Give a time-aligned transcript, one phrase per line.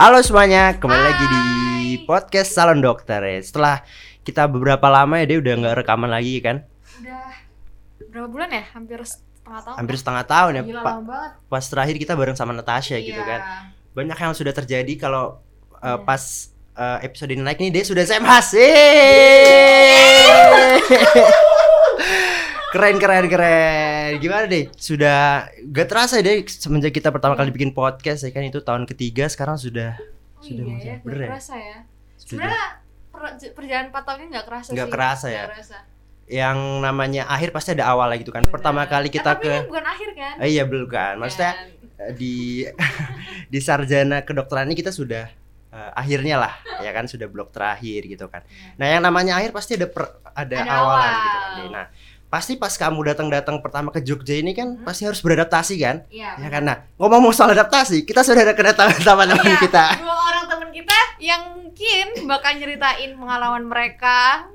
[0.00, 1.44] Halo semuanya, kembali lagi di
[2.08, 3.36] podcast Salon Dokter ya.
[3.44, 3.84] Setelah
[4.24, 6.64] kita beberapa lama ya dia udah nggak rekaman lagi kan?
[7.04, 7.28] Udah
[8.08, 8.64] berapa bulan ya?
[8.72, 9.76] Hampir setengah tahun.
[9.76, 10.62] Hampir setengah tahun ya.
[10.64, 10.88] Gila Pak.
[10.96, 11.32] lama banget.
[11.46, 13.28] Pas terakhir kita bareng sama Natasha gitu Iya.
[13.28, 13.40] kan.
[13.92, 15.36] Banyak yang sudah terjadi kalau
[15.78, 16.08] uh, Iya.
[16.08, 16.22] pas
[16.74, 20.00] uh, episode ini naik nih dia sudah SMH Yeay!
[22.72, 25.20] keren keren keren gimana deh sudah
[25.66, 29.54] gak terasa deh semenjak kita pertama kali bikin podcast ya kan itu tahun ketiga sekarang
[29.56, 29.94] sudah
[30.32, 31.30] Oh Sudah iya ya, bener gak ya?
[31.30, 31.78] kerasa ya.
[32.16, 32.64] Sebenarnya
[33.06, 34.92] per- perjalanan 4 tahun ini gak kerasa Nggak sih.
[34.92, 35.44] kerasa ya?
[35.46, 35.78] Kerasa.
[36.26, 38.92] yang namanya akhir pasti ada awal gitu kan pertama Bener.
[38.94, 40.34] kali Eh, kita tapi ke ini bukan akhir kan?
[40.38, 41.52] Eh, iya belum kan maksudnya
[41.98, 42.62] eh, di
[43.52, 45.26] di sarjana kedokteran ini kita sudah
[45.68, 48.78] eh, akhirnya lah ya kan sudah blok terakhir gitu kan Iya.
[48.78, 51.02] nah yang namanya akhir pasti ada per- ada, Ada awal.
[51.02, 51.68] gitu kan Deh.
[51.68, 51.86] nah
[52.30, 54.86] pasti pas kamu datang-datang pertama ke Jogja ini kan Hmm.
[54.86, 56.38] pasti harus beradaptasi kan Iya.
[56.38, 60.44] ya kan nah ngomong soal adaptasi kita sudah ada kedatangan teman-teman Iya, kita Dua orang
[60.46, 64.46] teman kita yang mungkin bakal nyeritain pengalaman mereka.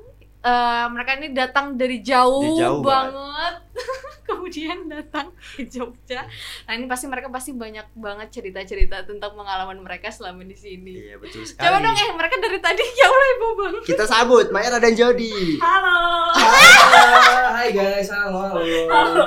[0.46, 3.54] Eh, mereka ini datang dari jauh, Dari jauh banget.
[4.30, 6.22] Kemudian datang ke Jogja.
[6.62, 10.94] Nah, ini pasti mereka pasti banyak banget cerita-cerita tentang pengalaman mereka selama di sini.
[10.94, 13.74] iya betul sekali Coba dong eh mereka dari tadi ya Allah ibu bang.
[13.82, 16.30] kita sabut Mayra dan Jody Halo.
[17.50, 19.24] Hai guys, halo, halo.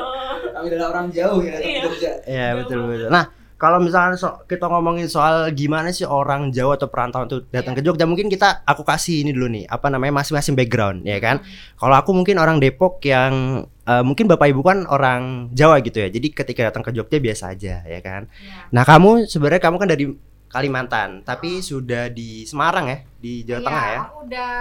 [0.49, 2.11] Kami adalah orang jauh ya datang ke Jogja.
[2.23, 3.11] Iya betul betul.
[3.11, 3.27] Nah
[3.59, 7.83] kalau misalnya so- kita ngomongin soal gimana sih orang Jawa atau perantauan tuh datang ke
[7.83, 11.43] Jogja, mungkin kita aku kasih ini dulu nih, apa namanya masing-masing background, ya kan?
[11.75, 16.07] Kalau aku mungkin orang Depok yang eh, mungkin bapak ibu kan orang Jawa gitu ya,
[16.07, 18.31] jadi ketika datang ke Jogja biasa aja, ya kan?
[18.31, 18.71] Iya.
[18.71, 20.05] Nah kamu sebenarnya kamu kan dari
[20.49, 23.99] Kalimantan, tapi sudah di Semarang ya, di Jawa Iya, Tengah ya?
[24.01, 24.55] Aku udah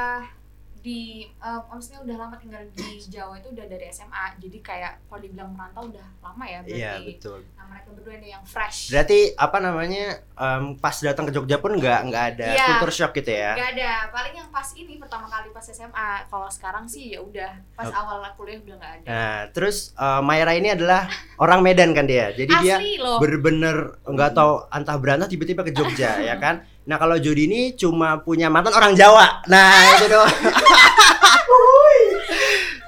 [0.78, 4.39] di eh, maksudnya udah lama tinggal di Jawa itu udah dari SMA.
[4.39, 6.78] Jadi kayak kalau dibilang merantau udah lama ya berarti.
[6.78, 7.39] Iya betul.
[7.55, 8.88] Nah, mereka berdua ini yang fresh.
[8.88, 12.67] Berarti apa namanya em, pas datang ke Jogja pun nggak nggak ada Iya.
[12.72, 13.53] culture shock gitu ya?
[13.53, 16.11] Gak ada, paling yang pas ini pertama kali pas SMA.
[16.27, 17.94] Kalau sekarang sih ya udah pas Oke.
[17.94, 19.06] awal kuliah udah nggak ada.
[19.06, 21.06] Nah, terus eh, Mayra ini adalah
[21.37, 22.31] orang Medan kan dia.
[22.31, 23.19] Jadi dia Asli loh.
[23.19, 26.65] bener-bener nggak tahu antah berantah tiba-tiba ke Jogja ya kan.
[26.88, 29.44] Nah, kalau Jody ini cuma punya mantan orang Jawa.
[29.44, 30.32] Nah, itu doang.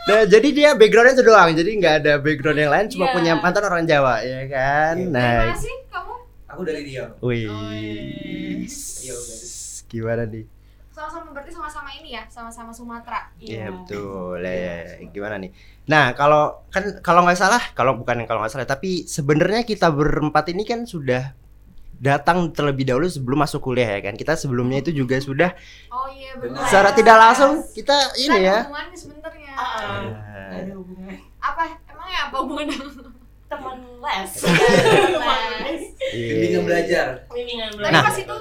[0.00, 1.54] Nah, jadi dia backgroundnya itu doang.
[1.54, 3.14] Jadi nggak ada background yang lain, cuma Iya.
[3.14, 4.94] punya mantan orang Jawa, ya kan.
[4.98, 5.06] Iya.
[5.06, 6.14] Nah, Dari mana sih kamu?
[6.50, 7.06] Aku dari Riau.
[7.22, 7.46] wih,
[8.66, 9.54] Iya, guys.
[9.86, 10.44] gimana nih?
[10.90, 13.30] Sama-sama berarti sama-sama ini ya, sama-sama Sumatera.
[13.38, 15.06] Iya betul, ya, ya, ya.
[15.08, 15.50] gimana nih?
[15.86, 20.50] Nah kalau kan kalau nggak salah, kalau bukan kalau nggak salah, tapi sebenarnya kita berempat
[20.50, 21.32] ini kan sudah
[22.00, 24.16] datang terlebih dahulu sebelum masuk kuliah ya kan?
[24.16, 25.52] Kita sebelumnya itu juga sudah
[25.86, 26.64] Oh iya benar.
[26.64, 28.58] Secara tidak langsung kita ini Ada ya.
[28.64, 29.52] hubungannya sebenarnya.
[29.52, 31.62] Nah, ada hubungan Apa?
[31.86, 32.78] Emangnya apa hubungannya?
[33.46, 34.30] teman les
[35.66, 35.82] Les.
[36.08, 36.30] iya.
[36.30, 37.06] Bimbingan belajar.
[37.28, 38.36] bimbingan Tapi belajar pas itu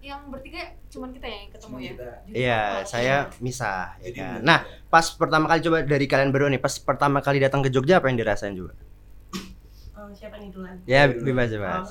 [0.00, 1.92] yang bertiga cuman kita yang ketemu Cuma ya.
[2.26, 3.94] Iya, Oh, saya misah.
[3.98, 4.38] Ya Jadi kan?
[4.42, 4.58] Nah,
[4.88, 8.10] pas pertama kali coba dari kalian berdua nih, pas pertama kali datang ke Jogja apa
[8.10, 8.74] yang dirasain juga?
[9.94, 11.22] oh, siapa nih duluan Ya Dulu.
[11.22, 11.88] bebas Oh, bebas.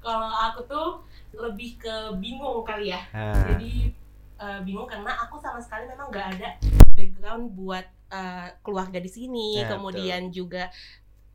[0.00, 0.88] Kalau aku tuh
[1.32, 3.00] lebih ke bingung kali ya.
[3.12, 3.92] Nah, jadi
[4.36, 6.48] eh, bingung karena aku sama sekali memang nggak ada
[6.92, 9.60] background buat eh, keluarga di sini.
[9.62, 10.72] Ya, kemudian juga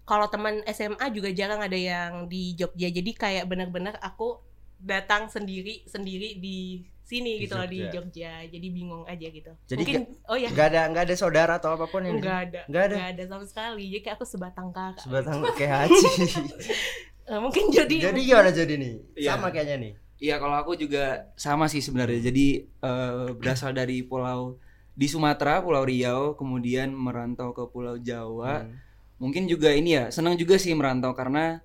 [0.05, 2.89] kalau teman SMA juga jarang ada yang di Jogja.
[2.89, 4.37] Jadi kayak benar-benar aku
[4.75, 8.01] datang sendiri sendiri di sini Di gitu loh di Jogja.
[8.01, 8.33] Jogja.
[8.49, 9.51] Jadi bingung aja gitu.
[9.65, 12.61] Jadi mungkin oh ya nggak ada nggak ada saudara atau apa pun yang nggak ada
[12.69, 12.95] Nggak ada?
[13.13, 13.83] ada sama sekali.
[13.93, 16.09] Jadi kayak aku sebatang kakak sebatang kayak Haji.
[17.25, 18.93] Eh, mungkin jadi Jadi gimana jadi nih?
[19.17, 19.29] Iya.
[19.33, 19.93] Sama kayaknya nih.
[20.15, 22.21] Iya, kalau aku juga sama sih sebenarnya.
[22.21, 24.61] Jadi eh, berasal dari pulau
[24.95, 28.63] di Sumatera, Pulau Riau, kemudian merantau ke Pulau Jawa.
[28.63, 28.71] Hmm.
[29.17, 31.59] Mungkin juga ini ya, senang juga sih merantau karena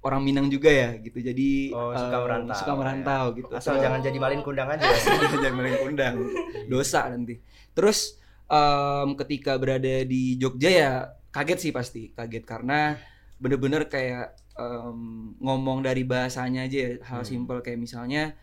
[0.00, 1.18] orang Minang juga ya gitu.
[1.18, 3.36] Jadi Oh, suka eh, merantau, Suka merantau ya.
[3.40, 3.50] gitu.
[3.52, 4.86] Asal Terus- jangan jadi malin kundang aja.
[5.34, 6.14] jangan maling kundang.
[6.72, 7.40] Dosa nanti.
[7.74, 10.90] Terus em, ketika berada di Jogja ya
[11.30, 12.96] kaget sih pasti, kaget karena
[13.40, 14.98] bener-bener kayak em,
[15.36, 17.28] ngomong dari bahasanya aja ya, hal Hmm.
[17.28, 18.34] simpel kayak misalnya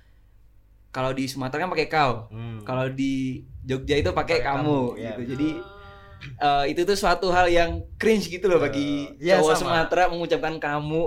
[0.89, 2.63] kalau di Sumatera kan pakai kau, Hmm.
[2.63, 5.13] kalau di Jogja itu pakai kamu, kamu, ya.
[5.13, 5.21] gitu.
[5.35, 5.49] Jadi
[6.17, 9.61] eh, itu tuh suatu hal yang cringe gitu loh bagi Eh, iya, cowok sama.
[9.85, 11.03] Sumatera mengucapkan kamu.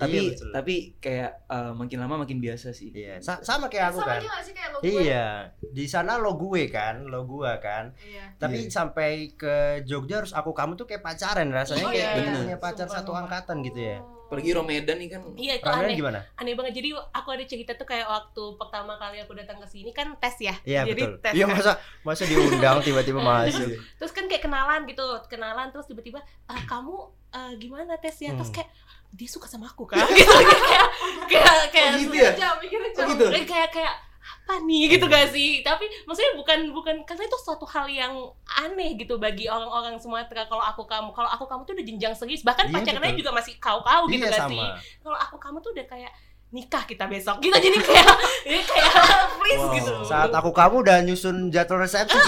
[0.00, 0.48] Tapi Iya, betul.
[0.50, 2.88] tapi kayak eh, makin lama makin biasa sih.
[2.90, 4.20] Iya, sa- sama kayak aku Sama kan.
[4.40, 4.88] sih kayak lo gue?
[4.98, 5.26] Iya,
[5.62, 7.92] di sana lo gue kan, lo gua kan.
[7.98, 8.32] Iya.
[8.34, 8.72] Tapi Iya.
[8.72, 9.54] sampai ke
[9.84, 12.32] Jogja harus aku kamu tuh kayak pacaran rasanya Oh, kayak iya, iya.
[12.34, 14.00] punya pacar Sumpah, satu angkatan gitu ya.
[14.00, 16.22] Apalagi Romedan nih kan iya itu aneh gimana?
[16.36, 19.90] aneh banget jadi aku ada cerita tuh kayak waktu pertama kali aku datang ke sini
[19.90, 21.14] kan tes ya Iya jadi betul.
[21.18, 21.52] tes Iya kan.
[21.52, 23.74] masa masa diundang tiba-tiba masuk.
[23.98, 26.94] terus kan kayak kenalan gitu kenalan terus tiba-tiba "Ah, kamu
[27.28, 28.38] eh, gimana tes ya Hmm.
[28.38, 28.70] terus kayak
[29.10, 30.86] dia suka sama aku kan gitu kayak
[31.26, 32.30] kayak kayak Oh, gitu ya?
[32.32, 33.04] Jam, mikirnya jam.
[33.04, 33.26] Oh, gitu?
[33.28, 37.62] Eh, kayak kayak apa nih gitu gak sih tapi maksudnya bukan bukan karena itu suatu
[37.64, 38.14] hal yang
[38.56, 42.42] aneh gitu bagi orang-orang Sumatera kalau aku kamu kalau aku kamu tuh udah jenjang serius
[42.42, 43.20] bahkan Iya, pacarannya betul.
[43.20, 44.66] juga masih kau-kau gitu iya gak sama sih
[45.00, 46.12] kalau aku kamu tuh udah kayak
[46.50, 48.06] nikah kita besok gitu jadi kayak
[48.50, 48.92] ya kayak
[49.38, 49.72] please Wow.
[49.72, 52.18] gitu saat aku kamu udah nyusun jadwal resepsi.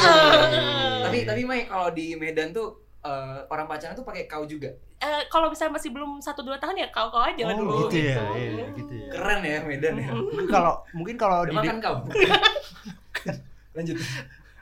[1.03, 4.71] Tapi tapi Mai kalau di Medan tuh eh, orang pacaran tuh pakai kau juga.
[4.97, 7.99] Eh, kalau misalnya masih belum satu dua tahun ya kau-kau aja lah Oh, dulu gitu
[8.05, 9.09] ya, iya, gitu ya.
[9.11, 10.11] Keren ya Medan ya.
[10.13, 11.97] Mungkin kalau mungkin kalau di makan kau.
[13.75, 13.97] Lanjut.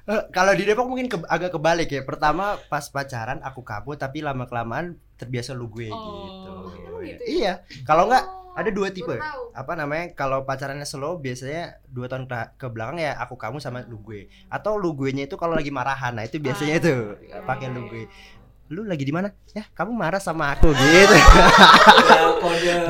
[0.03, 2.03] Eh, kalau di Depok mungkin ke- agak kebalik ya.
[2.03, 6.01] Pertama pas pacaran aku kamu tapi lama kelamaan terbiasa lu gue Oh.
[6.25, 6.53] gitu.
[6.83, 7.29] Emang gitu ya?
[7.29, 7.53] Iya.
[7.85, 9.14] Kalau enggak Oh, ada dua tipe.
[9.50, 13.87] apa namanya kalau pacarannya slow biasanya dua tahun ke, ke belakang ya aku kamu sama
[13.87, 14.26] lu gue.
[14.47, 16.82] Atau lu gue nya itu kalau lagi marahan nah itu biasanya Ah.
[16.82, 17.00] tuh
[17.43, 18.05] pakai lu gue.
[18.70, 19.35] Lu lagi di mana?
[19.50, 21.17] Ya kamu marah sama aku gitu.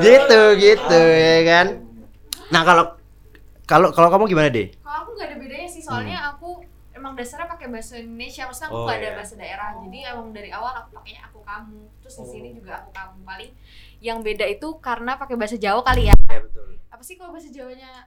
[0.01, 1.67] Gitu gitu ya kan?
[2.49, 2.85] Nah kalau
[3.65, 4.69] kalau kalau kamu gimana deh?
[4.77, 6.61] Kalau aku nggak ada bedanya sih, soalnya aku
[7.01, 8.77] emang dasarnya pakai bahasa Indonesia, maksudnya aku.
[8.77, 9.17] Oh, nggak ada iya.
[9.17, 12.89] bahasa daerah, jadi emang dari awal aku pakainya aku kamu, terus di sini juga aku
[12.93, 13.51] kamu paling
[13.97, 16.15] yang beda itu karena pakai bahasa Jawa kali ya.
[16.29, 18.05] ya betul Apa sih kalau bahasa Jawanya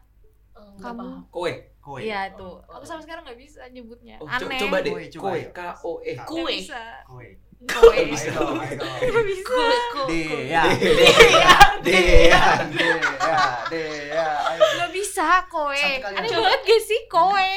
[0.55, 1.35] Eh, nggak kamu?
[1.35, 1.53] Kowe.
[1.83, 1.99] Kowe.
[1.99, 4.61] Iya tuh, aku sampai sekarang nggak bisa nyebutnya, Oh, co- aneh.
[4.63, 4.93] coba deh.
[4.95, 5.35] Kowe, coba, Kowe.
[5.35, 5.49] ayo.
[5.51, 6.13] K O E.
[6.23, 6.55] Kue.
[7.03, 7.27] Kowe.
[7.63, 8.31] Nggak bisa.
[10.05, 10.63] Dea.
[10.75, 14.61] Dea, Dea, Dea, Dea, ayo.
[14.61, 17.49] Nggak bisa kali Aneh banget gak sih kowe?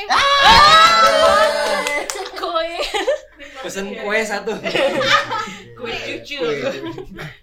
[2.38, 2.72] Kue.
[3.60, 4.54] Pesen kue satu.
[5.74, 6.40] Kue cucu.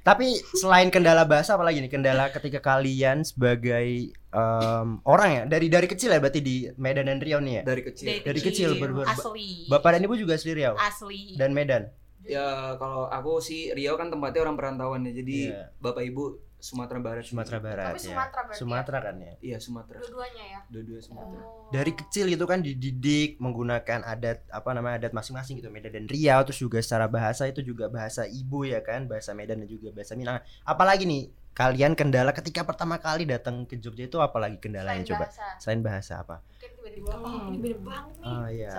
[0.00, 5.86] Tapi selain kendala bahasa apalagi nih kendala ketika kalian sebagai em, orang ya dari dari
[5.86, 7.62] kecil ya berarti di Medan dan Riau nih ya.
[7.64, 8.06] Dari kecil.
[8.22, 11.90] Dari kecil, ber- ber- asli Bapak dan ibu juga asli Riau asli dan Medan.
[12.24, 15.12] Ya kalau aku sih Riau kan tempatnya orang perantauan ya.
[15.12, 15.70] Jadi Iya.
[15.78, 17.28] bapak ibu Sumatera Barat.
[17.28, 18.08] Sumatera Barat Tapi ya.
[18.08, 18.60] Sumatera berarti ya?
[18.64, 19.32] Sumatera kan ya.
[19.44, 19.98] Iya Sumatera.
[20.00, 20.60] Dua-duanya ya.
[20.72, 21.42] Dua-dua Sumatera.
[21.44, 21.68] Oh.
[21.68, 26.40] Dari kecil gitu kan dididik menggunakan adat apa namanya adat masing-masing gitu Medan dan Riau
[26.48, 30.16] terus juga secara bahasa itu juga bahasa ibu ya kan bahasa Medan dan juga bahasa
[30.16, 30.40] Minang.
[30.64, 35.24] Apalagi nih kalian kendala ketika pertama kali datang ke Jogja itu apalagi kendalanya Selain coba?
[35.24, 35.44] bahasa.
[35.56, 36.36] Selain bahasa apa?
[36.42, 38.26] Mungkin tiba-tiba oh, ini beda banget nih.
[38.26, 38.70] Oh iya,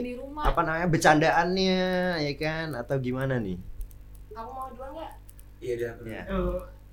[0.00, 0.42] di rumah.
[0.48, 1.76] Apa namanya bercandaannya
[2.18, 3.56] ya kan atau gimana nih?
[4.32, 5.12] Kamu mau duluan nggak?
[5.60, 5.92] Iya dah.
[6.02, 6.22] Ya.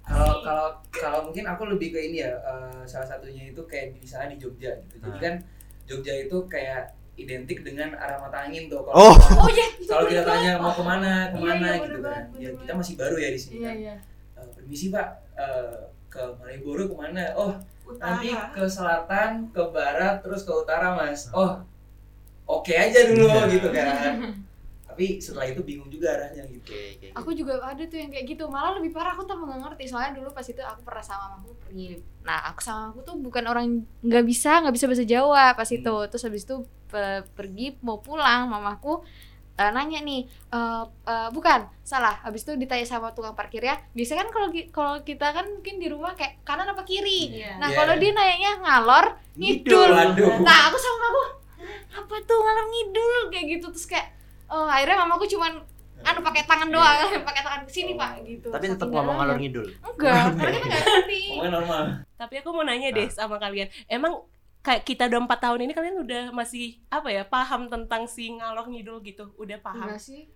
[0.02, 4.36] Kalau kalau kalau mungkin aku lebih ke ini ya eh, salah satunya itu kayak misalnya
[4.36, 4.96] di Jogja gitu.
[5.00, 5.22] Jadi Ah.
[5.22, 5.34] kan
[5.88, 8.84] Jogja itu kayak identik dengan arah mata angin tuh.
[8.84, 9.16] Kalau Oh.
[9.16, 9.68] Oh iya.
[9.86, 12.24] kalau kita tanya mau ke mana, Iya, ke mana iya, gitu bener kan.
[12.36, 13.76] Ya kita masih baru ya di sini Iya kan.
[13.78, 13.96] iya.
[14.42, 15.08] Eh, permisi Pak,
[15.38, 15.80] eh,
[16.10, 17.24] ke Malioboro ke mana?
[17.38, 17.54] Oh
[18.02, 21.30] nanti ke selatan, ke barat, terus ke utara mas.
[21.32, 21.62] Oh
[22.48, 23.44] oke aja dulu Iya.
[23.52, 23.86] gitu kan.
[24.92, 26.68] Tapi setelah itu bingung juga arahnya gitu.
[27.16, 28.44] Aku juga ada tuh yang kayak gitu.
[28.52, 29.88] Malah lebih parah aku tambah nggak ngerti.
[29.88, 31.88] Soalnya dulu pas itu aku pernah sama mamaku pergi.
[32.28, 33.66] Nah aku sama aku tuh bukan orang
[34.04, 35.96] nggak bisa nggak bisa bahasa Jawa pas itu.
[36.12, 36.56] Terus habis itu
[36.92, 39.00] pe- pergi mau pulang mamaku
[39.54, 42.16] eh, nanya nih eh, eh, bukan salah.
[42.22, 45.88] Habis itu ditanya sama tukang parkir ya biasanya kan kalau kalau kita kan mungkin di
[45.88, 47.40] rumah kayak kanan apa kiri.
[47.40, 47.58] Iya.
[47.58, 47.78] nah Iya.
[47.78, 49.92] kalau dia nanyanya ngalor Ngidul.
[50.44, 51.22] nah aku sama aku
[51.92, 53.14] apa tuh ngalor ngidul?
[53.30, 53.68] Kayak gitu.
[53.72, 54.08] Terus kayak
[54.48, 55.60] oh, akhirnya mamaku cuman
[56.02, 56.98] anu pakai tangan doang
[57.30, 58.50] pakai tangan ke sini pak gitu.
[58.50, 59.68] Tapi tetap ngomong ngalor ngidul.
[59.86, 61.22] enggak karena kita nggak ngerti.
[61.46, 61.84] Normal.
[62.18, 64.18] Tapi aku mau nanya deh sama kalian, emang
[64.62, 68.66] kayak kita udah empat tahun ini kalian udah masih apa ya paham tentang si ngalor
[68.66, 69.90] ngidul gitu, udah paham?
[69.90, 70.30] enggak sih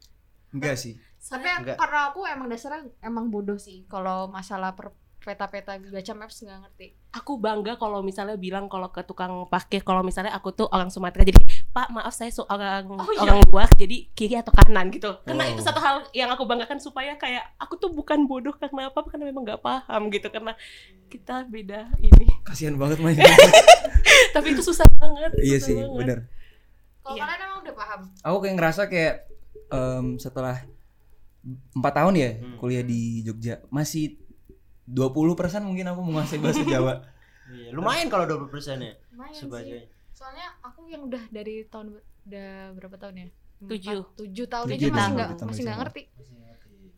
[0.50, 0.96] Enggak sih.
[1.22, 1.76] tapi Enggak.
[1.76, 6.88] karena aku emang dasarnya emang bodoh sih kalau masalah per peta-peta baca maps nggak ngerti
[7.12, 11.26] Aku bangga kalau misalnya bilang kalau ke tukang parkir kalau misalnya aku tuh orang Sumatera
[11.26, 13.26] jadi Pak maaf saya seorang Oh, iya.
[13.26, 15.18] orang luar jadi kiri atau kanan gitu.
[15.24, 15.52] Karena Oh.
[15.52, 19.26] itu satu hal yang aku banggakan supaya kayak aku tuh bukan bodoh karena apa karena
[19.26, 20.54] memang nggak paham gitu karena
[21.08, 22.28] kita beda ini.
[22.42, 23.16] Kasihan banget Mai.
[24.36, 25.32] Tapi itu susah banget.
[25.40, 25.98] iya susah sih, banget.
[25.98, 26.20] benar.
[27.00, 27.22] kalau Iya.
[27.24, 29.16] kalian emang udah paham Aku kayak ngerasa kayak
[29.68, 30.58] em, setelah
[31.72, 32.58] empat tahun ya Hmm.
[32.58, 34.18] kuliah di Jogja masih
[34.84, 37.06] 20% mungkin aku menguasai bahasa Jawa.
[37.48, 39.80] Iya, lumayan kalau 20 persennya lumayan sih sebagai
[40.12, 41.94] soalnya aku yang udah dari tahun
[42.26, 43.28] udah berapa tahun ya
[43.62, 44.02] Tujuh.
[44.16, 45.78] Tujuh tahun aja masih nggak masih nggak nggak.
[45.80, 46.45] ngerti masih ngerti.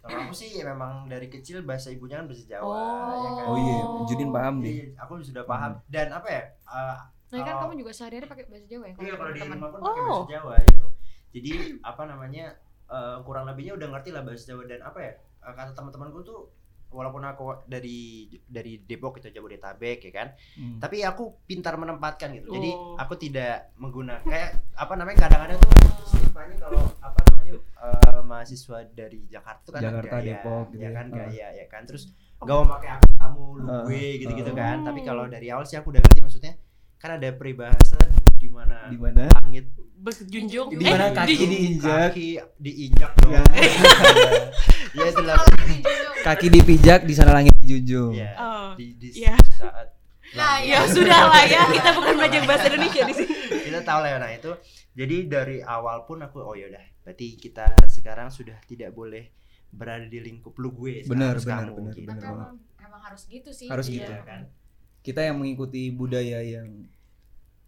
[0.07, 3.15] Kalau aku sih ya memang dari kecil bahasa ibunya kan bahasa Jawa, Oh.
[3.17, 3.45] ya kan?
[3.45, 4.87] Oh iya, Judin paham Iya, deh.
[4.97, 5.71] aku sudah paham.
[5.85, 6.43] Dan apa ya?
[6.47, 6.97] eh,
[7.29, 10.01] nah kan kamu juga sehari-hari pakai bahasa Jawa ya Iya kalau di rumah pun pakai
[10.01, 10.07] Oh.
[10.07, 10.87] bahasa Jawa gitu.
[11.29, 12.45] Jadi apa namanya
[12.87, 16.39] eh, kurang lebihnya udah ngerti lah bahasa Jawa dan apa ya eh, kata teman-temanku tuh
[16.87, 17.99] walaupun aku dari
[18.41, 20.79] dari Depok itu Jabodetabek ya kan, Hmm.
[20.79, 22.47] tapi aku pintar menempatkan gitu.
[22.49, 22.95] Jadi Oh.
[22.95, 25.71] aku tidak menggunakan kayak apa namanya kadang-kadang tuh
[26.15, 30.83] istilahnya kalau apa namanya eh, mahasiswa dari Jakarta tuh kan Jakarta, gaya, Depok gitu ya
[30.83, 30.91] ya.
[30.93, 31.15] kan Ah.
[31.17, 32.03] gaya ya kan terus
[32.37, 35.89] gak mau pakai aku kamu lu gue gitu-gitu kan tapi kalau dari awal sih aku
[35.89, 36.53] udah ngerti maksudnya
[36.95, 37.97] kan ada peribahasa
[38.35, 39.25] di mana Di mana?
[39.39, 39.65] langit
[39.97, 40.69] Berjunjung.
[40.69, 43.41] Di mana Eh, kaki di- diinjak, kaki diinjak dong Ya.
[44.93, 45.37] ya itulah
[46.21, 48.13] kaki dipijak, di sana langit dijunjung.
[48.13, 48.69] ya Oh.
[48.77, 49.33] di, di Iya.
[49.57, 49.96] saat
[50.29, 53.33] Nah, langit- Ya sudah lah ya, kita bukan belajar bahasa Indonesia di sini.
[53.67, 54.51] kita tahu lah ya nah itu
[54.91, 59.31] jadi dari awal pun aku oh ya udah berarti kita sekarang sudah tidak boleh
[59.69, 62.07] berada di lingkup lu gue Benar, benar, benar, gitu.
[62.07, 62.23] benar.
[62.25, 63.95] Emang, emang harus gitu sih Harus Iya.
[63.97, 64.11] gitu.
[64.11, 64.41] Iya kan
[64.99, 66.87] Kita yang mengikuti budaya yang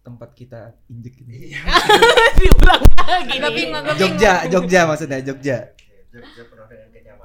[0.00, 1.20] tempat kita injek.
[1.22, 1.60] Iya.
[2.40, 3.36] Diulang lagi.
[3.50, 5.56] Bingung, nggak Jogja, Jogja maksudnya Jogja.
[6.10, 6.42] Jogja.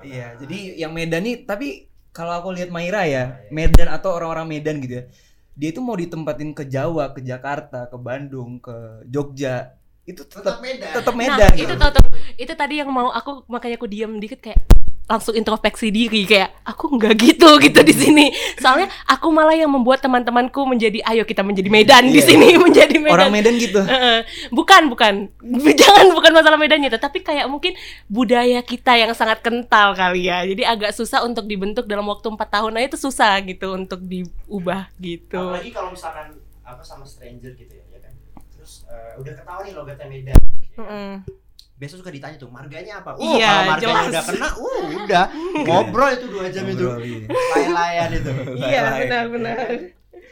[0.01, 4.80] Iya, jadi yang Medan nih tapi kalau aku lihat Maira ya, Medan atau orang-orang Medan
[4.80, 5.06] gitu ya.
[5.55, 9.79] Dia itu mau ditempatin ke Jawa, ke Jakarta, ke Bandung, ke Jogja.
[10.03, 11.51] Itu tetap tetap Medan tetap Nah, Medan.
[11.55, 11.74] itu gitu.
[11.79, 12.05] tuh,
[12.38, 14.59] itu tadi yang mau aku makanya aku diam dikit kayak
[15.05, 18.25] langsung introspeksi diri kayak aku nggak gitu gitu di sini.
[18.57, 22.25] Soalnya aku malah yang membuat teman-temanku menjadi ayo kita menjadi Medan di Iya.
[22.25, 23.13] sini menjadi Medan.
[23.13, 23.85] Orang Medan gitu.
[23.85, 24.25] Heeh.
[24.50, 25.29] bukan bukan
[25.85, 27.77] jangan bukan masalah Medannya tapi kayak mungkin
[28.09, 32.50] budaya kita yang sangat kental kali ya jadi agak susah untuk dibentuk dalam waktu empat
[32.50, 36.33] tahun aja itu susah gitu untuk diubah gitu apalagi kalau misalkan
[36.65, 38.13] apa sama stranger gitu ya, ya kan
[38.57, 40.39] terus eh, udah ketahuan nih logatnya Medan ya
[40.74, 40.81] kan?
[40.81, 41.44] Mm-mm.
[41.75, 43.20] Biasa suka ditanya tuh marganya apa?
[43.20, 44.08] Iya, kalau marganya jelas.
[44.08, 45.25] udah kena uh udah.
[45.67, 46.88] Ngobrol itu dua jam itu.
[47.27, 48.32] Layan-layan itu.
[48.65, 49.58] Iya benar-benar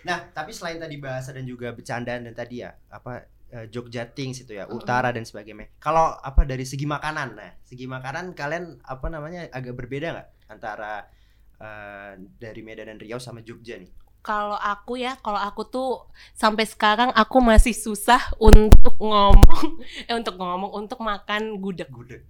[0.03, 3.23] nah tapi selain tadi bahasa dan juga bercandaan dan tadi ya apa
[3.55, 5.79] eh, Jogja Things itu ya utara dan sebagainya.
[5.79, 11.07] Kalau apa dari segi makanan nah segi makanan kalian apa namanya agak berbeda nggak antara
[11.55, 15.89] eh, dari Medan dan Riau sama Jogja nih kalau aku ya kalau aku tuh
[16.33, 22.23] sampai sekarang aku masih susah untuk ngomong eh untuk ngomong untuk makan gudeg gudeg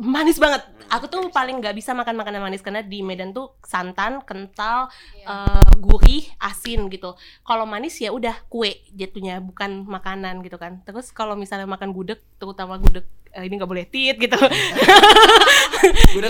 [0.00, 3.56] manis banget Hmm, aku tuh paling nggak bisa makan makanan manis karena di Medan tuh
[3.64, 5.24] santan kental Iya.
[5.28, 7.12] eh, gurih, asin gitu.
[7.44, 10.80] Kalau manis ya udah kue jatuhnya, bukan makanan gitu kan.
[10.84, 14.36] Terus kalau misalnya makan gudeg, terutama gudeg eh, ini nggak boleh tit gitu.
[16.16, 16.28] Udah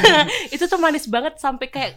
[0.54, 1.92] itu tuh manis banget sampai kayak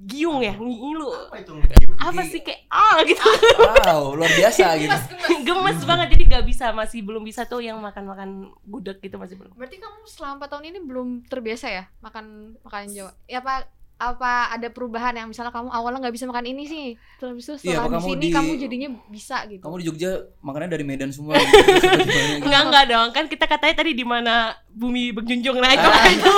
[0.00, 1.10] giung ya, ngilu.
[1.10, 1.52] apa itu
[1.98, 3.18] Apa sih kayak ah gitu.
[3.58, 4.94] Wow, luar biasa gitu.
[5.42, 9.50] Gemes banget jadi nggak bisa masih belum bisa tuh yang makan-makan gudeg gitu masih belum.
[9.52, 13.10] Berarti kamu selama 4 tahun ini belum terbiasa ya makan makanan Jawa?
[13.24, 13.66] Ya apa
[13.98, 16.86] apa ada perubahan yang misalnya kamu awalnya nggak bisa makan ini sih,
[17.18, 19.58] terus itu Iya, setelah apa di kamu sini di- kamu jadinya bisa gitu.
[19.58, 21.50] Kamu di Jogja makannya dari Medan semua gitu.
[21.98, 22.46] Gitu.
[22.46, 24.34] Enggak enggak dong kan kita katanya tadi di mana
[24.70, 26.34] bumi berjunjung nah itu itu.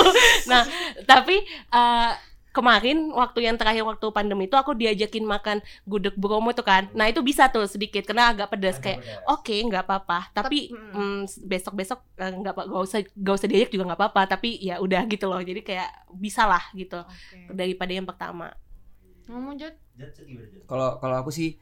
[0.49, 0.65] Nah
[1.05, 1.37] tapi
[1.69, 2.11] eh,
[2.51, 6.91] kemarin waktu yang terakhir waktu pandemi itu aku diajakin makan gudeg Bromo tuh kan.
[6.91, 11.99] Nah itu bisa tuh sedikit karena agak pedas kayak oke nggak apa-apa tapi mm, besok-besok
[12.19, 15.25] eh, nggak apa nggak usah nggak usah diajak juga nggak apa-apa tapi ya udah gitu
[15.31, 17.55] loh jadi kayak bisa lah gitu Oke.
[17.55, 18.51] daripada yang pertama
[19.31, 19.75] Ngomong Jod,
[20.67, 21.55] Kalau kalau aku sih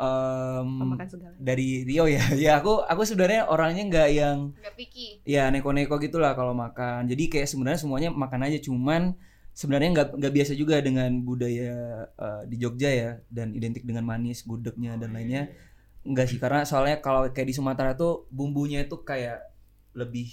[0.00, 2.24] segala dari Rio ya.
[2.44, 5.20] Ya aku aku sebenarnya orangnya nggak yang nggak picky.
[5.28, 7.04] ya neko-neko gitulah kalau makan.
[7.04, 9.12] Jadi kayak sebenarnya semuanya makan aja cuman
[9.60, 11.72] sebenarnya nggak nggak biasa juga dengan budaya
[12.08, 15.52] eh, di Jogja ya dan identik dengan manis gudegnya dan lainnya
[16.00, 19.44] enggak sih karena soalnya kalau kayak di Sumatera tuh bumbunya itu kayak
[19.92, 20.32] lebih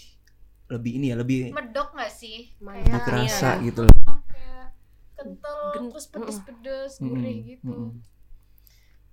[0.68, 2.56] lebih ini ya lebih Medok nggak sih?
[2.58, 2.80] Mantap.
[2.80, 3.66] lebih Kayak- kerasa Iya.
[3.66, 3.94] gitu loh.
[4.06, 4.66] Oh, kayak
[5.14, 7.68] kental Gen- terus pedes-pedes Mm-mm, gurih gitu.
[7.68, 7.90] mm-mm.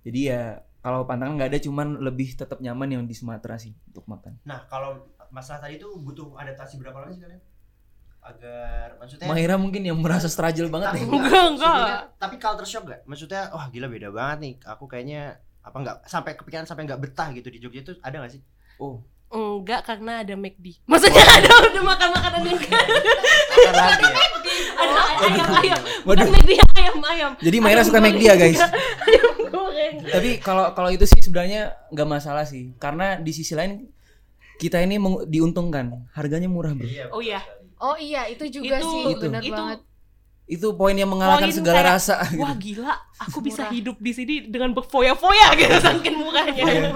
[0.03, 0.41] Jadi ya
[0.79, 4.37] kalau pantangan nggak ada cuman lebih tetap nyaman yang di Sumatera sih untuk makan.
[4.43, 7.41] Nah, kalau masalah tadi itu butuh adaptasi berapa lama sih kalian?
[8.25, 11.03] Agar maksudnya Mahira mungkin yang merasa struggle banget nih.
[11.05, 11.99] Enggak, enggak.
[12.17, 13.05] Tapi culture shock gak?
[13.05, 14.53] Maksudnya, wah gila beda banget nih.
[14.65, 18.33] Aku kayaknya apa nggak sampai kepikiran sampai nggak betah gitu di Jogja itu ada nggak
[18.33, 18.41] sih?
[18.77, 24.17] Oh, enggak karena ada McD maksudnya ada udah makan makanan yang Ada lagi ya?
[24.75, 24.93] ada
[25.25, 26.27] ayam ayam bukan Waduh.
[26.29, 27.99] McD ayam ayam jadi Mahira Ayam suka.
[27.99, 28.59] McD ya guys.
[29.09, 33.89] ayam goreng Tapi kalau kalau itu sih sebenarnya nggak masalah sih, karena di sisi lain
[34.55, 34.95] kita ini
[35.27, 36.85] diuntungkan, harganya murah bro.
[37.11, 37.41] Oh iya.
[37.77, 39.79] Oh iya, itu juga Itu- sih itu- benar itu banget.
[40.45, 42.15] Itu poin yang mengalahkan Poin segala kayak, rasa.
[42.23, 42.37] gitu.
[42.37, 43.73] wah gila aku bisa Murah.
[43.73, 46.93] hidup di sini dengan berfoya-foya gitu saking murahnya Iya.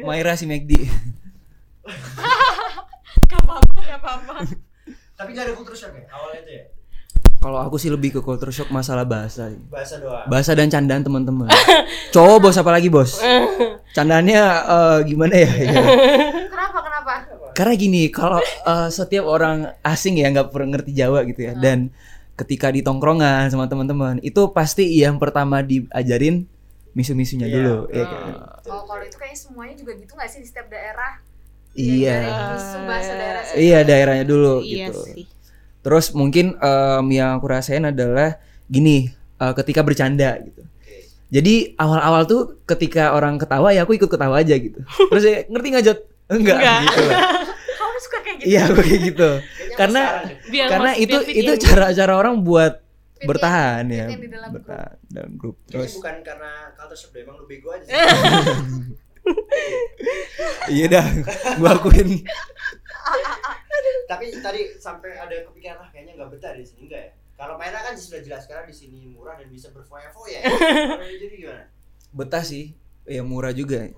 [0.06, 0.72] Mahira si McD.
[3.22, 4.32] Gak apa-apa gak apa-apa
[5.12, 6.64] Tapi nggak ada culture shock ya awalnya itu ya?
[7.38, 9.50] Kalau aku sih lebih ke culture shock masalah bahasa.
[9.66, 10.24] Bahasa doang.
[10.26, 11.50] Bahasa dan candaan teman-teman.
[12.10, 13.18] Cowok bos apa lagi bos?
[13.92, 15.50] Candaannya eh, gimana ya?
[15.50, 15.82] Ya.
[17.52, 21.92] Karena gini, kalau eh, setiap orang asing ya nggak pernah ngerti Jawa gitu ya, dan
[22.32, 26.48] ketika di tongkrongan sama teman-teman, itu pasti yang pertama diajarin
[26.92, 27.56] misu-misunya Iya.
[27.56, 28.34] dulu, ya kan?
[28.68, 31.12] Oh, kalau itu kayaknya semuanya juga gitu nggak sih di setiap daerah?
[31.72, 35.00] Iya, Dari misu bahasa daerah iya daerahnya dulu iya gitu.
[35.08, 35.24] sih
[35.80, 38.36] Terus mungkin em, yang aku rasain adalah
[38.68, 39.08] gini,
[39.40, 40.62] eh, ketika bercanda gitu.
[41.32, 44.84] Jadi awal-awal tuh ketika orang ketawa ya aku ikut ketawa aja gitu.
[45.08, 45.84] Terus ya, ngerti nggak?
[46.28, 46.80] Enggak, Enggak.
[46.86, 47.04] gitu.
[48.12, 48.46] Suka kayak gitu?
[48.46, 49.30] Iya, aku kayak gitu.
[49.80, 50.00] Karena
[50.46, 51.58] Biar karena mas- itu biar itu in.
[51.58, 54.06] cara-cara orang buat Fit in, bertahan fit ya.
[54.06, 54.60] in di dalam grup.
[54.60, 55.56] Bertahan dalam grup.
[55.64, 57.94] Terus Terus bukan karena culture shock emang lu bego aja sih.
[60.74, 61.04] iya dah,
[61.56, 62.08] gua akuin.
[64.10, 67.10] Tapi tadi sampai ada kepikiran lah kayaknya nggak betah di sini enggak ya?
[67.32, 70.38] Kalau mainnya kan sudah jelas karena di sini murah dan bisa berfoya-foya.
[70.38, 70.42] ya.
[71.00, 71.64] Jadi gimana?
[72.12, 72.74] Betah sih.
[73.02, 73.88] Ya murah juga.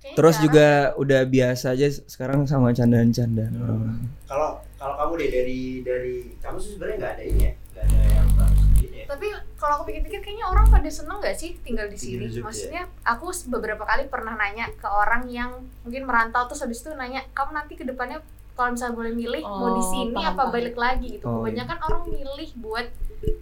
[0.00, 0.44] Kayaknya Terus jarang.
[0.46, 0.66] juga
[0.96, 3.62] udah biasa aja sekarang sama candaan-candaan Hmm.
[3.62, 3.98] orang-orang.
[4.24, 7.98] Kalau kalau kamu deh dari dari kamu sih sebenarnya nggak ada ini ya, nggak ada
[8.10, 9.04] yang harus ini ya.
[9.06, 12.40] tapi kalau aku pikir-pikir kayaknya orang pada seneng gak sih tinggal di sini Jogja.
[12.42, 15.50] maksudnya aku beberapa kali pernah nanya ke orang yang
[15.82, 19.70] mungkin merantau terus habis itu nanya kamu nanti ke depannya kalau misalnya boleh milih mau
[19.70, 20.52] di Oh, sini paham, apa paham.
[20.54, 22.86] balik lagi gitu Oh, kebanyakan orang milih buat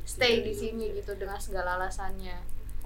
[0.05, 2.35] stay di sini gitu dengan segala alasannya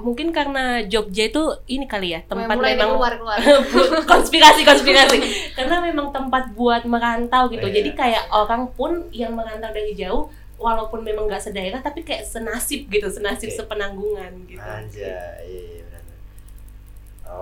[0.02, 3.38] Mungkin karena Jogja itu ini kali ya tempat mulai memang keluar keluar
[4.12, 5.18] konspirasi konspirasi
[5.54, 7.74] karena memang tempat buat merantau gitu Iya.
[7.78, 10.26] jadi kayak orang pun yang merantau dari jauh
[10.58, 13.56] walaupun memang nggak sedaerah tapi kayak senasib gitu senasib Oke.
[13.58, 16.02] sepenanggungan gitu Anjay, iya, iya benar.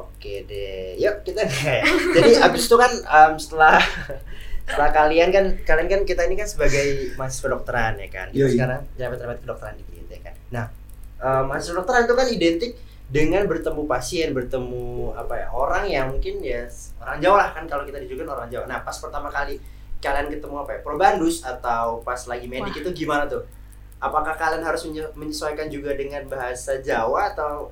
[0.01, 1.43] Oke deh, yuk kita
[2.17, 3.77] Jadi abis itu kan em, setelah
[4.71, 8.27] setelah kalian kan kalian kan kita ini kan sebagai mahasiswa kedokteran ya kan.
[8.31, 8.53] Kita Yoi.
[8.55, 10.35] sekarang jabat-jabat kedokteran dikit ya kan.
[10.49, 10.67] Nah,
[11.21, 12.73] em, mahasiswa kedokteran itu kan identik
[13.11, 16.65] dengan bertemu pasien, bertemu apa ya orang yang mungkin ya
[17.03, 18.65] orang Jawa lah kan kalau kita dijulukin orang Jawa.
[18.71, 19.59] Nah, pas pertama kali
[19.99, 20.81] kalian ketemu apa ya?
[20.81, 23.43] Probandus atau pas lagi medik itu gimana tuh?
[24.01, 27.69] Apakah kalian harus menye- menyesuaikan juga dengan bahasa Jawa atau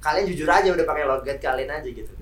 [0.00, 2.12] kalian jujur aja udah pakai logat kalian aja gitu?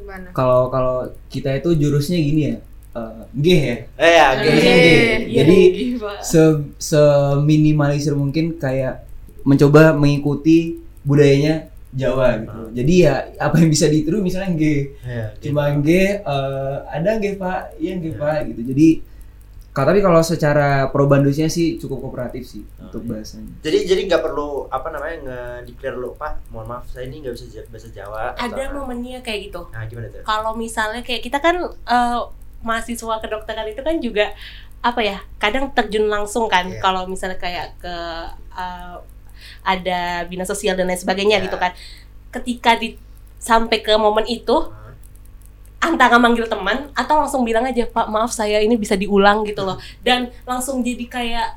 [0.00, 2.56] gimana Kalau kalau kita itu jurusnya gini ya.
[2.90, 3.76] eh G ya.
[4.00, 4.28] Eh ya.
[4.40, 4.86] Jurusnya G.
[4.88, 5.58] Iya, Jadi
[5.94, 6.42] iya, se
[6.80, 9.06] seminimalisir mungkin kayak
[9.50, 12.54] mencoba mengikuti budayanya Jawa gitu.
[12.54, 12.70] Hmm.
[12.70, 14.94] Jadi ya apa yang bisa ditiru misalnya G.
[15.02, 18.62] Ya, Cuma G eh, ada G Pak, iya G Pak gitu.
[18.64, 18.88] Jadi
[19.70, 23.10] kalau tapi kalau secara probandusnya sih cukup kooperatif sih Oh, untuk iya.
[23.12, 23.50] bahasanya.
[23.60, 27.46] Jadi jadi nggak perlu apa namanya nge-declare lo Pak, mohon maaf saya ini nggak bisa
[27.66, 28.34] bahasa Jawa.
[28.34, 30.22] ada apa." momennya kayak gitu Nah, gimana tuh?
[30.22, 32.20] kalau misalnya kayak kita kan eh,
[32.60, 34.30] mahasiswa kedokteran itu kan juga
[34.80, 36.78] apa ya kadang terjun langsung kan Iya.
[36.78, 37.94] kalau misalnya kayak ke
[38.52, 38.94] eh,
[39.62, 41.44] ada bina sosial dan lain sebagainya Iya.
[41.48, 41.72] gitu kan.
[42.30, 42.96] Ketika di
[43.40, 44.68] sampai ke momen itu
[45.80, 49.80] antara manggil teman atau langsung bilang aja pak maaf saya ini bisa diulang gitu loh.
[50.04, 51.48] Dan langsung jadi kayak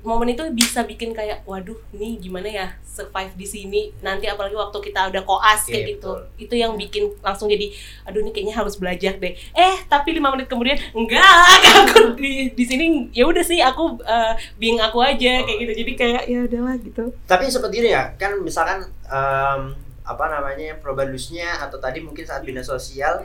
[0.00, 4.78] momen itu bisa bikin kayak waduh nih gimana ya survive di sini nanti apalagi waktu
[4.80, 6.16] kita udah koas kayak gitu.
[6.16, 6.18] betul.
[6.40, 7.68] itu yang bikin langsung jadi
[8.08, 9.36] aduh ini kayaknya harus belajar deh.
[9.52, 11.24] Eh tapi lima menit kemudian enggak
[11.84, 15.72] aku di di sini ya udah sih aku eh, being aku aja kayak gitu.
[15.84, 17.04] jadi kayak ya udahlah gitu.
[17.28, 19.60] Tapi seperti ini ya, kan misalkan em,
[20.04, 23.22] apa namanya probandusnya atau tadi mungkin saat bina sosial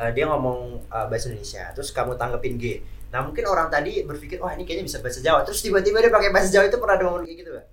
[0.00, 2.64] eh, dia ngomong eh, bahasa Indonesia, terus kamu tanggepin G.
[3.14, 6.30] Nah mungkin orang tadi berpikir wah ini kayaknya bisa bahasa Jawa, terus tiba-tiba dia pakai
[6.34, 7.66] bahasa Jawa itu pernah ada momen kayak gitu gak?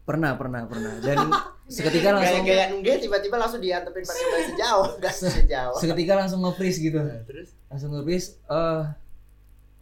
[0.00, 0.94] Pernah, pernah, pernah.
[0.98, 1.30] Dan
[1.74, 5.76] seketika langsung Kayak kayak tiba-tiba langsung diantepin pakai bahasa Jawa, bahasa Jawa.
[5.78, 6.98] seketika langsung nge-freeze gitu.
[6.98, 8.82] Nah, terus Langsung nge-freeze eh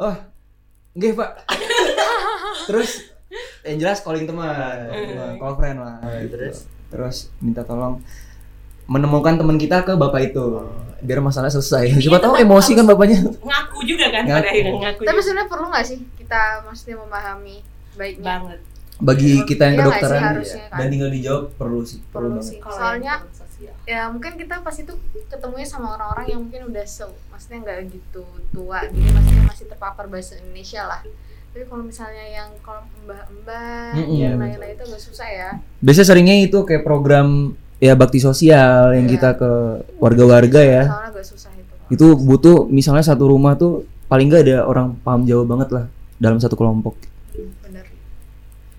[0.05, 0.16] oh,
[0.92, 1.31] nggih, Pak.
[2.68, 2.90] Terus
[3.64, 4.53] yang jelas calling teman,
[4.88, 5.96] calling teman, call friend lah.
[6.05, 6.20] Hmm.
[6.24, 6.37] gitu.
[6.37, 6.59] terus?
[6.88, 8.01] terus minta tolong
[8.88, 10.64] menemukan teman kita ke bapak itu
[10.98, 11.94] biar masalah selesai.
[11.94, 13.20] Iya, Siapa tahu emosi kan bapaknya.
[13.22, 14.35] ngaku juga kan Ngaku.
[14.35, 17.57] pada akhirnya ngaku tapi sebenarnya perlu nggak sih kita maksudnya memahami
[17.94, 18.61] baiknya banget
[18.98, 20.74] Bagi kita yang Iya nggak sih, kedokteran harusnya kan?
[20.74, 22.44] dan tinggal dijawab perlu sih, perlu, perlu banget.
[22.44, 23.74] sih Kalau soalnya yang sosial.
[23.85, 24.92] ya mungkin kita pas itu
[25.24, 30.05] ketemunya sama orang-orang yang mungkin udah se maksudnya nggak gitu tua jadi maksudnya masih terpapar
[30.05, 31.01] bahasa Indonesia lah
[31.48, 34.18] tapi kalau misalnya yang kalau mbak-mbak Mm-mm.
[34.18, 35.48] yang Iya, lain-lain itu agak susah ya
[35.79, 39.12] Biasanya seringnya itu kayak program ya bakti sosial yang Iya.
[39.14, 39.51] kita ke
[39.97, 40.83] warga-warga ya.
[41.05, 45.45] agak susah itu Itu butuh misalnya satu rumah tuh paling nggak ada orang paham Jawa
[45.45, 45.85] banget lah
[46.17, 46.99] dalam satu kelompok.
[47.61, 47.87] bener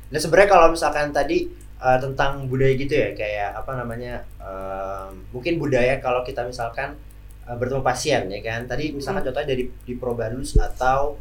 [0.07, 5.55] Nah sebenarnya kalau misalkan tadi eh, tentang budaya gitu ya kayak apa namanya em, mungkin
[5.55, 6.99] budaya kalau kita misalkan
[7.41, 11.15] eh, bertemu pasien ya kan tadi misalkan contohnya dari di Probanus atau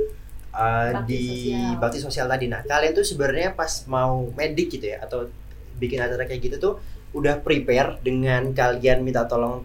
[0.51, 1.23] eh, Bakti di
[1.55, 1.79] sosial.
[1.79, 2.47] bakti sosial tadi.
[2.47, 5.31] Nah kalian tuh sebenarnya pas mau medik gitu ya atau
[5.77, 6.75] bikin acara kayak gitu tuh
[7.16, 9.64] udah prepare dengan kalian minta tolong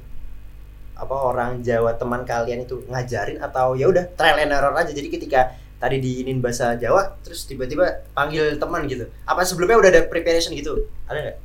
[0.93, 4.93] apa orang Jawa teman kalian itu ngajarin atau ya udah trial and error aja.
[4.93, 5.51] Jadi ketika
[5.81, 9.09] tadi diinin bahasa Jawa terus tiba-tiba panggil teman gitu.
[9.27, 10.87] Apa sebelumnya udah ada preparation gitu?
[11.09, 11.37] Ada nggak?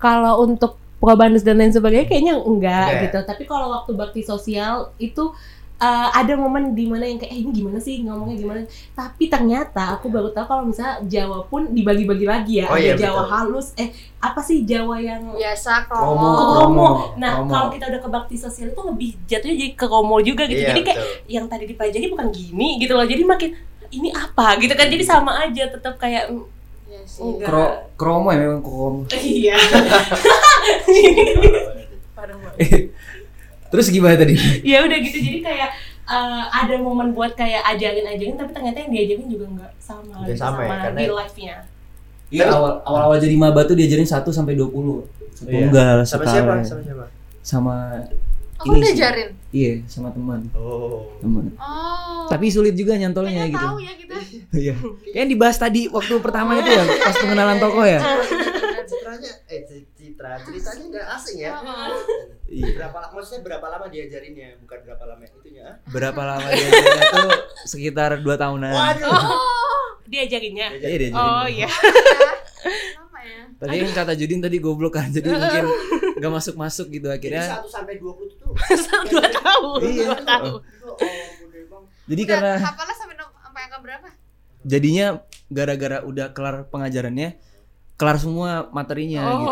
[0.00, 3.02] Kalau untuk probandus dan lain sebagainya kayaknya enggak Enggak.
[3.10, 3.18] gitu.
[3.26, 5.34] Tapi kalau waktu bakti sosial itu
[5.82, 8.60] eh, ada momen di mana yang kayak eh ini gimana sih ngomongnya gimana
[8.94, 12.94] tapi ternyata aku baru tahu kalau misalnya Jawa pun dibagi-bagi lagi ya Oh ada iya,
[12.94, 13.34] Jawa betul.
[13.34, 13.90] halus eh
[14.22, 16.88] apa sih Jawa yang biasa Kromo, kromo kromo.
[17.18, 17.50] Nah, kromo.
[17.50, 20.62] kalau kita udah ke bakti sosial itu lebih jatuhnya jadi ke romo juga gitu.
[20.62, 21.18] Iya, jadi kayak betul.
[21.26, 23.02] yang tadi dipelajari bukan gini gitu loh.
[23.02, 23.50] Jadi makin
[23.90, 24.86] ini apa gitu kan.
[24.86, 27.48] Jadi sama aja tetap kayak mm, Iya enggak.
[27.48, 27.64] Kro
[27.98, 29.02] kromo ya memang kromo.
[29.10, 29.58] Iya.
[33.72, 34.36] Terus gimana tadi?
[34.70, 35.18] ya udah gitu.
[35.18, 35.70] Jadi kayak
[36.04, 40.38] eh, ada momen buat kayak ajarin-ajarin tapi ternyata yang diajarin juga nggak sama Nggak gitu
[40.38, 41.56] sama ya, karena- real life-nya.
[42.28, 45.04] Iya awal awal awal jadi maba tuh diajarin 1 sampai 20.
[45.34, 46.30] Setunggal, Sama setara.
[46.30, 46.54] siapa?
[46.62, 47.04] Sama siapa?
[47.42, 47.74] Sama
[48.54, 48.96] Aku Ini udah sih.
[48.96, 49.28] jarin.
[49.50, 50.46] iya, sama teman.
[50.52, 51.10] Oh.
[51.18, 51.50] Teman.
[51.56, 52.30] Oh.
[52.30, 53.66] Tapi sulit juga nyantolnya Kayaknya gitu.
[53.66, 54.16] tahu ya kita.
[54.62, 54.74] Iya.
[55.12, 57.98] Yang dibahas tadi waktu pertama itu ya, pas pengenalan toko ya.
[58.82, 61.52] Citranya, eh ci- citra ceritanya nggak asing ya.
[62.52, 62.68] Iya.
[62.76, 63.12] Berapa lama?
[63.16, 64.48] Maksudnya berapa lama diajarinnya?
[64.60, 65.62] Bukan berapa lama itunya?
[65.64, 65.76] ah?
[65.88, 67.30] Berapa lama diajarinnya tuh
[67.64, 68.72] sekitar 2 tahunan.
[68.76, 69.08] Waduh.
[69.08, 69.86] Oh.
[70.04, 70.68] Diajarinnya.
[70.76, 71.12] Iya, diajarin.
[71.16, 71.68] Oh iya.
[73.00, 73.42] Lama ya.
[73.56, 75.64] Tadi kan kata Judin tadi goblok kan, jadi mungkin
[76.20, 77.64] nggak masuk-masuk gitu Jadi akhirnya.
[77.64, 78.52] 1 sampai 20 itu tuh.
[79.08, 79.78] Dua tahun.
[79.88, 80.04] Iya.
[80.12, 80.60] Dua tahun.
[80.84, 80.96] Oh.
[82.12, 84.08] Jadi karena hafalnya sampai sampai angka berapa?
[84.62, 85.18] jadinya
[85.50, 87.34] gara-gara udah kelar pengajarannya,
[87.98, 89.50] kelar semua materinya gitu.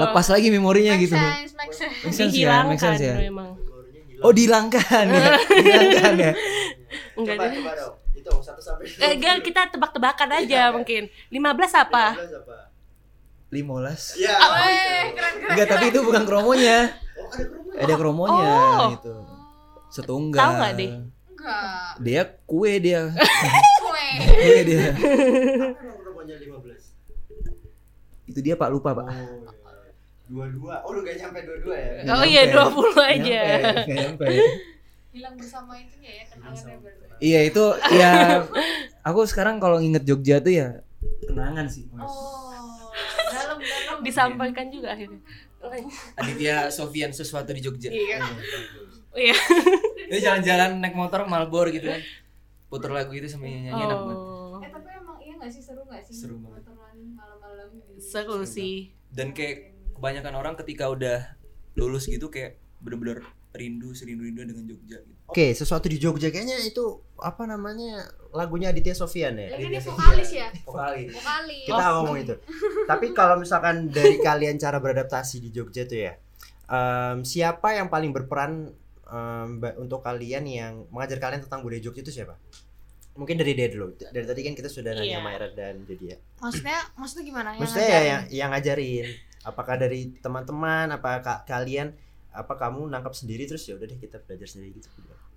[0.00, 0.04] Oh.
[0.06, 1.14] Lepas lagi memorinya Make gitu.
[1.14, 1.96] sense, make sense.
[2.00, 3.14] Make sense ya, make sense ya.
[3.20, 3.52] memang.
[3.52, 4.22] Memorinya hilang.
[4.22, 5.24] Oh dihilangkan ya,
[5.58, 6.32] dihilangkan ya.
[7.14, 7.52] Enggak coba, deh.
[7.54, 7.94] coba dong.
[8.10, 9.00] Hitung 1 sampai 20.
[9.00, 11.02] Eh, enggak, kita tebak-tebakan aja mungkin.
[11.28, 11.36] 15
[11.78, 12.04] apa?
[12.16, 12.56] 15 apa?
[13.50, 14.34] 15 Ya.
[14.36, 15.50] Weh, keren keren.
[15.50, 16.78] Enggak, tapi itu bukan kromonya.
[17.14, 17.76] Oh, ada kerumunan.
[17.76, 18.88] Ada kromonya Oh.
[18.94, 19.12] gitu.
[19.90, 20.38] Setunggal.
[20.38, 20.90] Tahu nggak deh?
[21.30, 21.90] Enggak.
[21.98, 23.00] Dia kue dia.
[23.10, 24.80] Kue dia.
[24.86, 25.00] Apa
[25.76, 28.30] emang kerumunannya 15?
[28.30, 29.06] Itu dia Pak lupa, Pak.
[29.06, 29.50] Oh,
[30.30, 30.46] iya.
[30.46, 30.74] Dua-dua.
[30.86, 31.90] Oh, udah gak nyampe dua-dua ya?
[32.06, 32.78] Nggak Oh iya, nyampe.
[32.78, 33.42] 20 aja.
[33.82, 34.24] Nggak nyampe.
[35.10, 37.04] Hilang bersama itunya ya kenangannya berarti.
[37.20, 38.12] Iya, itu ya
[39.02, 40.68] aku sekarang kalau nginget Jogja tuh ya
[41.26, 41.90] kenangan sih.
[41.98, 42.46] Oh.
[43.28, 43.98] Dalam dalam.
[44.06, 45.18] Disampaikan juga akhirnya.
[46.16, 47.90] Aditya Sofian sesuatu di Jogja.
[47.90, 48.22] Iya.
[49.12, 49.36] Iya.
[50.08, 52.00] Dia jalan-jalan naik motor Malbor gitu kan.
[52.70, 54.16] Puter lagu itu sambil nyanyi enak banget.
[54.16, 54.62] Oh.
[54.62, 56.14] Eh tapi emang iya nggak sih seru nggak sih?
[56.14, 56.62] Seru banget.
[56.70, 57.66] Motoran malam-malam.
[57.74, 57.98] gitu.
[57.98, 58.94] Seru sih.
[59.10, 61.36] Dan kayak kebanyakan orang ketika udah
[61.76, 65.20] lulus gitu kayak bener-bener rindu serindu-rindu dengan Jogja gitu.
[65.26, 66.80] Oke, sesuatu di Jogja kayaknya itu
[67.16, 69.52] apa namanya lagunya Aditya Sofian ya?
[69.52, 70.50] Ya kan dia vokalis Sofian.
[70.50, 70.62] ya.
[70.64, 71.08] Vokalis.
[71.12, 71.64] Vokalis.
[71.66, 72.34] Kita ngomong itu.
[72.86, 76.14] Tapi kalau misalkan dari kalian cara beradaptasi di Jogja tuh ya,
[76.64, 78.70] em, siapa yang paling berperan
[79.52, 82.38] ba- untuk kalian yang mengajar kalian tentang budaya Jogja itu siapa?
[83.12, 83.98] Mungkin dari dia dulu.
[83.98, 85.20] Dari tadi kan kita sudah nanya Iya.
[85.20, 86.16] Mayra dan jadi ya.
[86.38, 87.48] Maksudnya maksudnya gimana?
[87.52, 88.06] Yang Maksudnya ya ngajarin?
[88.06, 89.06] yang yang ngajarin.
[89.42, 91.92] Apakah dari teman-teman, apa ka- kalian
[92.30, 94.86] apa kamu nangkap sendiri terus ya udah deh kita belajar sendiri gitu.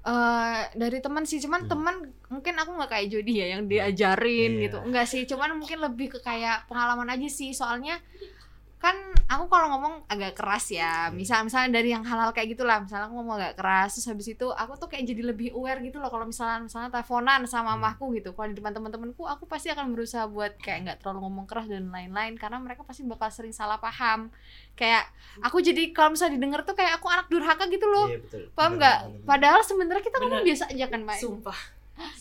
[0.03, 1.71] Eh, dari teman sih cuman Hmm.
[1.71, 1.95] teman
[2.27, 4.63] mungkin aku nggak kayak Jody ya yang diajarin Iya.
[4.67, 7.95] gitu enggak sih cuman mungkin lebih ke kayak pengalaman aja sih soalnya
[8.83, 11.07] kan aku kalau ngomong agak keras ya.
[11.15, 14.51] Misal misalnya dari yang hal-hal kayak gitulah misalnya aku ngomong agak keras terus habis itu
[14.51, 16.11] aku tuh kayak jadi lebih aware gitu loh.
[16.11, 18.35] Kalau misalnya misalnya teleponan sama mamahku gitu.
[18.35, 21.87] Kalau di depan teman-temanku aku pasti akan berusaha buat kayak nggak terlalu ngomong keras dan
[21.87, 22.35] lain-lain.
[22.35, 24.27] Karena mereka pasti bakal sering salah paham.
[24.75, 25.07] Kayak
[25.39, 28.11] aku jadi kalau misalnya didengar tuh kayak aku anak durhaka gitu loh.
[28.11, 28.43] Iya betul.
[28.51, 28.97] paham nggak?
[29.23, 30.49] padahal sebenarnya kita ngomong Benar.
[30.51, 31.17] biasa aja kan Mbak?
[31.23, 31.59] Sumpah.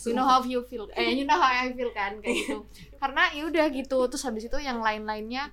[0.07, 0.87] you know how you feel.
[0.95, 2.63] Eh you know how I feel kan kayak gitu.
[3.03, 3.99] Karena ya udah gitu.
[4.07, 5.51] Terus habis itu yang lain-lainnya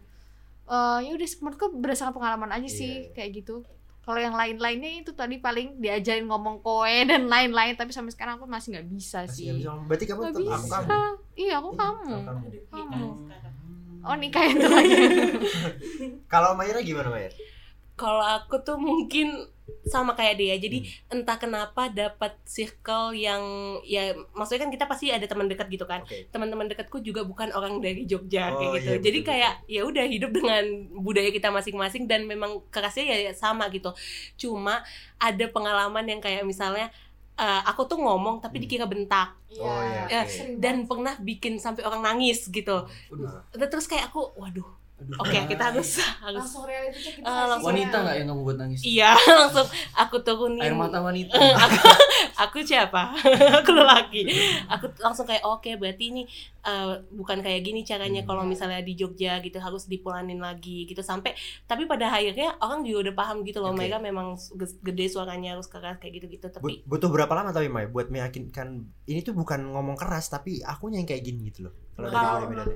[0.69, 3.11] eh ya udah menurutku berdasarkan pengalaman aja sih Iya.
[3.11, 3.65] kayak gitu
[3.99, 8.45] kalau yang lain-lainnya itu tadi paling diajarin ngomong koe dan lain-lain tapi sampai sekarang aku
[8.45, 9.69] masih nggak bisa Masih sih nggak bisa.
[9.83, 10.89] Berarti kamu nggak tetap bisa aku kamu.
[11.35, 12.47] iya aku kamu Kamu.
[12.71, 13.07] Kamu.
[14.01, 14.95] oh nikah itu lagi
[16.31, 17.33] Kalau Mayra gimana Mayra?
[17.93, 19.27] Kalau aku tuh mungkin
[19.85, 20.55] sama kayak dia.
[20.55, 23.41] Jadi entah kenapa dapat circle yang
[23.83, 26.03] ya maksudnya kan kita pasti ada teman dekat gitu kan.
[26.03, 26.29] Oke.
[26.29, 28.91] Teman-teman dekatku juga bukan orang dari Jogja Oh, kayak gitu.
[28.91, 30.63] iya, Jadi betul, kayak ya udah hidup dengan
[30.95, 33.91] budaya kita masing-masing dan memang kerasnya ya sama gitu.
[34.37, 34.81] Cuma
[35.17, 36.89] ada pengalaman yang kayak misalnya
[37.35, 38.63] eh, aku tuh ngomong tapi Hmm.
[38.67, 40.29] dikira bentak Oh, iya, Ya, oke.
[40.29, 42.85] sering dan pernah bikin sampai orang nangis gitu.
[43.15, 44.67] Nah, Terus kayak aku, waduh,
[44.99, 45.47] oke Aduh.
[45.47, 47.47] kita harus harus langsung reality check nggak sih?
[47.47, 48.79] langsung- Wanita nggak yang kamu buat nangis?
[48.81, 51.33] iya langsung aku turunin Air mata wanita.
[51.33, 51.77] Eh, aku
[52.43, 53.15] aku siapa
[53.59, 54.21] aku lelaki
[54.67, 56.23] aku langsung kayak oke berarti ini
[56.61, 61.31] eh, bukan kayak gini caranya kalau misalnya di Jogja gitu harus dipulanin lagi gitu sampai
[61.63, 63.79] tapi pada akhirnya orang juga udah paham gitu loh Oke.
[63.79, 67.49] mereka memang ge- gede suaranya harus keras kayak gitu gitu but- tapi butuh berapa lama
[67.49, 68.67] tapi May buat meyakinkan
[69.05, 71.73] ini tuh bukan ngomong keras tapi akunya yang kayak gini gitu loh.
[71.95, 72.75] Kalau dari.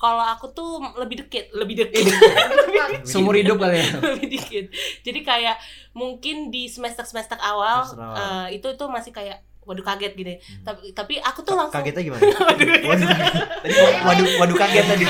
[0.00, 2.08] Kalau aku tuh lebih dikit, lebih dikit.
[3.08, 3.86] Seumur hidup kali ya.
[4.16, 4.64] lebih dikit.
[5.00, 5.60] Jadi kayak
[5.92, 8.48] mungkin di semester-semester awal, Semester awal.
[8.48, 10.30] eh, itu tuh masih kayak waduh kaget gitu.
[10.30, 10.38] ya.
[10.40, 10.64] Hmm.
[10.64, 12.20] Tapi tapi aku tuh langsung Kagetnya gimana?
[12.88, 13.08] Waduh.
[13.60, 15.04] Tadi waduh waduh kaget tadi.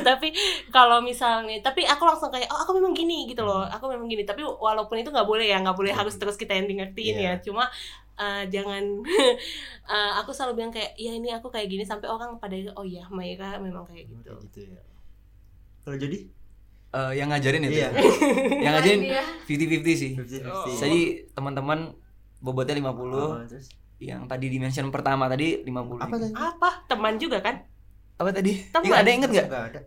[0.00, 0.28] tapi
[0.68, 4.24] kalau misalnya tapi aku langsung kayak oh aku memang gini gitu loh aku memang gini
[4.24, 7.32] tapi walaupun itu nggak boleh ya nggak boleh harus terus kita yang di ngertiin Iya.
[7.36, 7.68] ya cuma
[8.18, 8.82] eh, jangan
[9.94, 13.06] eh, aku selalu bilang kayak ya ini aku kayak gini sampai orang pada oh iya
[13.08, 14.82] Maira memang kayak gitu Kayak gitu ya.
[15.82, 16.18] Kalau jadi
[16.88, 17.84] Eh, yang ngajarin itu.
[17.84, 17.92] Iya.
[18.64, 19.20] yang ngajarin Dia.
[19.44, 20.10] 50-50 sih.
[20.16, 20.80] 50-50.
[20.80, 21.00] Jadi
[21.30, 21.92] teman-teman
[22.40, 23.68] bobotnya 50, Oh, terus
[24.00, 26.00] yang tadi dimension pertama tadi 50.
[26.00, 26.32] apa tadi?
[26.32, 27.60] apa teman juga kan
[28.16, 28.64] Apa tadi?
[28.72, 28.88] Teman.
[28.88, 29.46] Iya, ada yang inget nggak?
[29.46, 29.80] Enggak ada.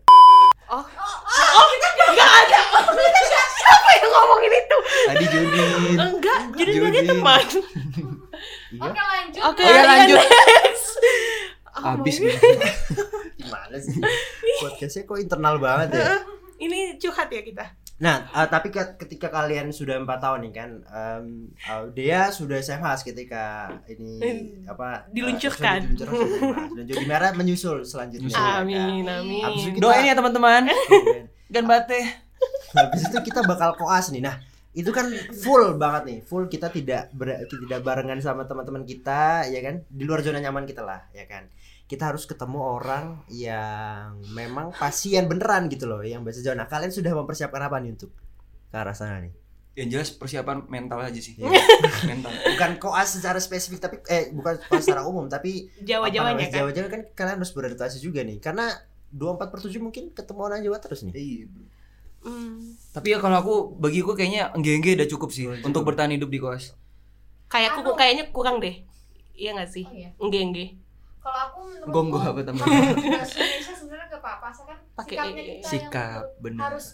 [2.12, 2.60] nggak ada
[3.58, 5.68] siapa yang ngomongin itu Tadi Judin.
[5.98, 6.92] enggak jadi Judin.
[6.92, 7.44] dia teman
[8.70, 8.82] Iya.
[8.84, 9.42] Oke lanjut.
[9.44, 10.20] oke Oh iya, lanjut.
[11.74, 13.04] Ngomongin- gitu.
[13.38, 13.98] Gimana sih?
[14.60, 16.20] Podcastnya kok internal banget ya?
[16.58, 17.66] ini curhat ya kita
[17.98, 22.58] Nah, eh, tapi ke- ketika kalian sudah empat tahun nih kan, em, eh, dia sudah
[22.60, 24.18] SMA ketika ini
[24.64, 25.80] apa eh, Diluncurkan.
[26.72, 28.34] dan Jody Merah menyusul selanjutnya.
[28.58, 30.66] amin amin Habis itu kita- Doain ya teman-teman.
[31.48, 32.02] Gan bate.
[32.72, 34.22] Habis itu kita bakal koas nih.
[34.22, 34.34] Nah,
[34.72, 36.20] itu kan full banget nih.
[36.24, 39.84] Full kita tidak ber- tidak barengan sama teman-teman kita, ya kan?
[39.92, 41.52] Di luar zona nyaman kita lah, ya kan?
[41.92, 46.64] Kita harus ketemu orang yang memang pasien beneran gitu loh, yang bahasa Jawa.
[46.64, 48.16] Nah, kalian sudah mempersiapkan apa nih untuk
[48.72, 49.36] ke arah sana nih?
[49.76, 51.36] Yang jelas persiapan mental aja sih.
[51.36, 51.52] Iya.
[52.12, 52.32] mental.
[52.32, 56.60] Bukan koas secara spesifik tapi eh bukan koas secara umum tapi Jawa-Jawanya apa namanya, kan
[56.64, 58.40] Jawa-Jawa kan kalian harus beradaptasi juga nih.
[58.40, 58.72] Karena
[59.12, 61.14] 24 per 7 mungkin ketemu orang Jawa terus nih.
[61.16, 61.46] Iya.
[62.22, 62.78] Hmm.
[62.92, 65.66] Tapi ya kalau aku bagiku kayaknya enggak udah cukup sih Oh, cukup.
[65.66, 66.78] untuk bertahan hidup di koas.
[67.48, 68.80] kayak aku kayaknya kurang deh
[69.34, 70.10] iya nggak sih Oh iya.
[70.16, 70.42] enggak
[71.20, 72.66] Kalau aku menurutku Gonggo apa teman?
[72.66, 76.62] Indonesia sebenarnya gak apa-apa, asalkan Pakai sikapnya kita Sikap, yang benar.
[76.68, 76.86] harus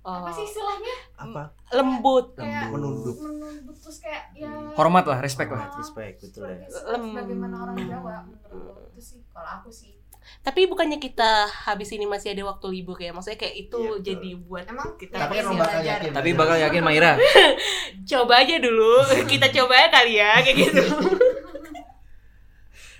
[0.00, 0.12] oh.
[0.14, 0.94] apa sih istilahnya?
[1.18, 1.42] Apa?
[1.70, 3.16] lembut Kayak Menunduk.
[3.18, 5.68] menunduk terus kayak ya Hormat lah, respect lah.
[5.74, 6.68] Respect betul ya.
[6.70, 8.58] sebagaimana orang Jawa menurutku
[8.88, 9.92] itu sih kalau aku sih.
[10.40, 11.30] Tapi bukannya kita
[11.64, 14.04] habis ini masih ada waktu libur ya maksudnya kayak itu Iya, betul.
[14.04, 15.92] jadi buat Emang kita Tapi Tapi emang bakal belajar.
[15.96, 16.10] yakin.
[16.12, 17.12] Tapi bakal yakin Maira.
[18.10, 18.92] coba aja dulu
[19.32, 20.82] kita coba ya kali ya kayak gitu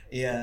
[0.09, 0.37] Iya.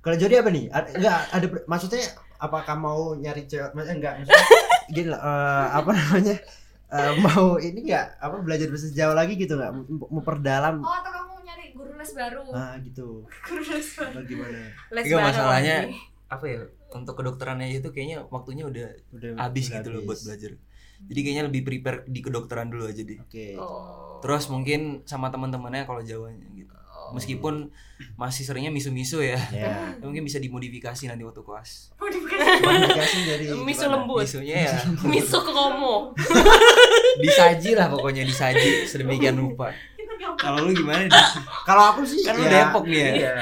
[0.00, 0.64] Kalau Jody apa nih?
[0.66, 2.00] Ada, enggak ada maksudnya
[2.36, 4.44] apakah mau nyari cewek maksudnya enggak maksudnya
[4.88, 6.36] gini lah eh, apa namanya?
[6.90, 9.72] Eh, mau ini enggak apa belajar bahasa Jawa lagi gitu enggak
[10.08, 12.40] memperdalam Oh atau kamu nyari guru les baru?
[12.50, 13.28] ah gitu.
[13.44, 14.14] Guru les baru.
[14.16, 14.58] Bagaimana?
[14.90, 15.94] Les Enggak, masalahnya lagi.
[16.30, 16.60] Apa ya?
[16.94, 20.56] Untuk kedokteran aja itu kayaknya waktunya udah Udah habis gitu loh buat belajar.
[21.00, 23.18] Jadi kayaknya lebih prepare di kedokteran dulu aja deh.
[23.18, 23.56] Oke.
[23.58, 24.20] oh.
[24.20, 26.74] Terus mungkin sama teman-temannya kalau Jawanya gitu.
[27.10, 27.74] Meskipun
[28.14, 29.40] masih seringnya misu-misu ya.
[29.50, 29.74] Ya.
[30.04, 31.90] Mungkin bisa dimodifikasi nanti waktu kelas.
[31.98, 33.92] Komunikasi dari misu gimana?
[33.98, 36.12] lembut Misunya ya misu kromo
[37.24, 39.74] disaji lah pokoknya disaji sedemikian rupa.
[40.36, 41.12] Kalau lu gimana nih?
[41.62, 43.10] Kalau aku sih Kan lu ya, Depok nih ya.
[43.12, 43.32] Iya.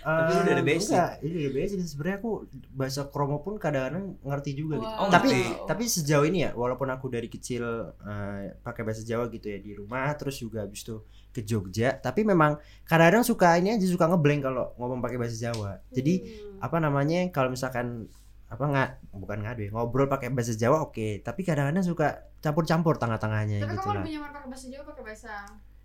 [0.00, 0.90] Tapi lu udah ada Eh, basic.
[0.90, 2.30] Enggak, ini udah basic sebenarnya aku
[2.70, 4.94] bahasa kromo pun kadang-kadang ngerti juga gitu.
[4.94, 5.64] Oh, tapi ngerti.
[5.64, 7.64] tapi sejauh ini ya walaupun aku dari kecil
[7.96, 12.22] eh, pakai bahasa Jawa gitu ya di rumah terus juga habis itu ke Jogja tapi
[12.22, 16.62] memang kadang-kadang suka ini aja suka ngeblank kalau ngomong pakai bahasa Jawa jadi Hmm.
[16.62, 18.06] apa namanya kalau misalkan
[18.44, 23.58] apa nggak bukan ngadu ya ngobrol pakai bahasa Jawa oke tapi kadang-kadang suka campur-campur tengah-tengahnya
[23.58, 25.32] Tapi gitu kamu lah lebih nyaman pakai bahasa Jawa pakai bahasa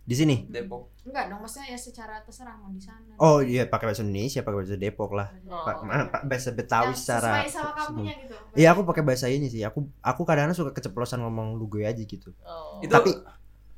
[0.09, 0.89] di sini Depok.
[1.05, 3.13] enggak dong maksudnya ya secara terserah mau di sana.
[3.21, 5.61] oh iya pakai bahasa Indonesia pakai bahasa Depok lah Oh.
[5.61, 8.35] Pak, bahasa Betawi Yang secara sesuai sama kamunya gitu.
[8.57, 9.61] Iya aku pakai bahasa ini sih.
[9.61, 12.33] Aku aku kadang-kadang suka keceplosan ngomong lugu aja gitu.
[12.41, 12.81] Oh.
[12.81, 13.13] Itu Tapi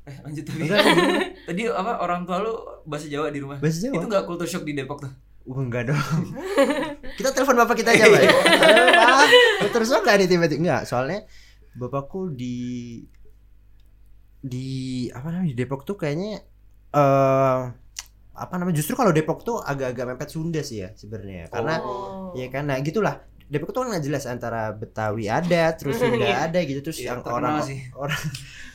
[0.02, 0.62] eh lanjut tadi.
[1.52, 3.60] Tadi apa orang tua lu bahasa Jawa di rumah?
[3.60, 3.94] bahasa Jawa.
[4.00, 5.12] Itu enggak culture shock di Depok tuh.
[5.42, 6.00] Uh, enggak dong.
[7.18, 8.22] kita telepon bapak kita aja, Pak.
[9.74, 11.28] Terus enggak nih tiba-tiba enggak, soalnya
[11.74, 12.54] bapakku di
[14.42, 14.68] di
[15.08, 16.42] apa namanya di Depok tuh kayaknya
[16.90, 17.60] eh
[18.32, 22.32] apa namanya justru kalau Depok tuh agak-agak mepet Sunda sih ya sebenarnya karena Oh.
[22.34, 26.36] ya kan nah gitulah Depok tuh kan nggak jelas antara Betawi ada terus Sunda Iya.
[26.42, 27.78] ada gitu terus Iya, yang orang sih.
[27.94, 28.18] orang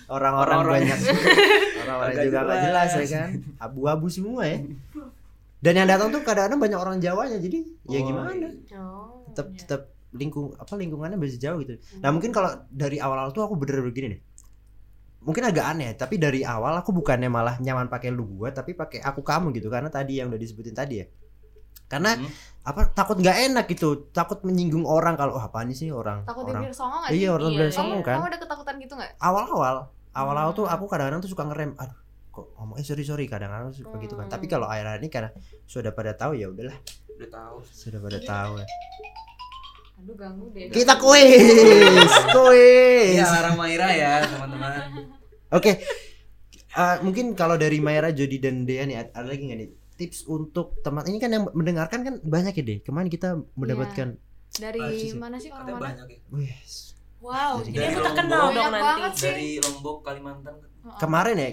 [0.08, 0.74] orang-orang Orang-orang.
[0.88, 1.00] banyak
[1.84, 3.02] orang-orang juga nggak jelas jelas.
[3.04, 4.58] ya kan abu-abu semua ya
[5.58, 8.30] dan yang datang tuh kadang-kadang banyak orang Jawanya jadi ya Oh, gimana
[8.78, 9.58] Oh, tetap iya.
[9.60, 13.86] tetap lingkung apa lingkungannya bahasa Jawa gitu nah mungkin kalau dari awal-awal tuh aku bener-bener
[13.86, 14.22] begini nih
[15.28, 19.00] mungkin agak aneh tapi dari awal aku bukannya malah nyaman pakai lu gua tapi pakai
[19.00, 21.08] aku kamu gitu karena tadi yang udah disebutin tadi ya
[21.86, 22.28] karena Hmm.
[22.63, 26.63] apa takut nggak enak gitu takut menyinggung orang kalau oh, apaan sih orang Takut orang
[26.63, 28.18] dibir songo gak Iya, orang bilang songong Kamu- kan.
[28.18, 29.12] Kamu ada ketakutan gitu gak?
[29.18, 29.76] awal-awal
[30.12, 30.74] awal-awal tuh Hmm.
[30.74, 31.96] aku kadang-kadang tuh suka ngerem aduh
[32.30, 34.34] kok ngomong eh sorry sorry kadang-kadang suka gitu kan Hmm.
[34.34, 35.30] tapi kalau akhir-akhir ini karena
[35.63, 36.76] sudah pada tahu ya udahlah
[37.13, 37.56] Udah tahu.
[37.66, 38.68] sudah pada tahu ya
[39.98, 40.70] Aduh ganggu deh.
[40.70, 43.18] Kita kuis, kuis.
[43.18, 45.10] Iya, Lara Maira ya, teman-teman.
[45.50, 45.72] Oke.
[46.70, 50.28] Eh, mungkin kalau dari Mayra, Jody dan Dea nih ada ada lagi nggak nih tips
[50.28, 52.80] untuk teman ini kan yang mendengarkan kan banyak ya deh.
[52.82, 54.14] Kemarin kita mendapatkan
[54.50, 55.18] Dari Ah, sih, sih.
[55.18, 55.82] mana sih orang mana?
[55.82, 56.20] banyak ya.
[56.30, 56.54] wih,
[57.18, 58.08] Wow, jadi dari aku Lombok.
[58.14, 58.80] terkenal dong nanti.
[58.80, 59.26] banget sih.
[59.26, 60.54] Dari Lombok, Kalimantan.
[60.58, 60.98] Heeh.
[60.98, 61.50] kemarin ya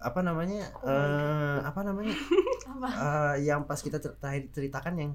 [0.00, 2.14] apa namanya eh apa namanya
[2.72, 2.88] Apa?
[2.88, 5.10] eh, yang pas kita terakhir ceritakan yang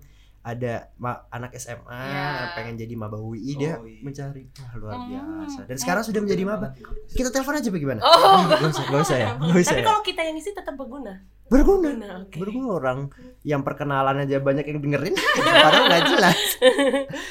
[0.47, 2.55] ada ma- anak SMA Ya.
[2.55, 3.99] pengen jadi maba UI dia Oh, iya.
[3.99, 5.07] mencari wah luar Hmm.
[5.09, 6.71] biasa dan sekarang sudah menjadi maba
[7.09, 8.47] kita telepon aja bagaimana Oh.
[8.47, 11.19] gak usah gak usah ya gak usah Tapi ya kalau kita yang isi tetap berguna.
[11.45, 12.35] berguna Berguna, oke.
[12.37, 12.99] berguna orang
[13.41, 16.39] yang perkenalan aja banyak yang dengerin padahal nggak jelas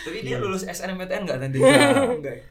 [0.03, 0.25] Tapi Iya.
[0.27, 1.59] dia lulus SNMPTN enggak nanti?
[1.59, 2.35] Enggak.
[2.35, 2.45] Ya?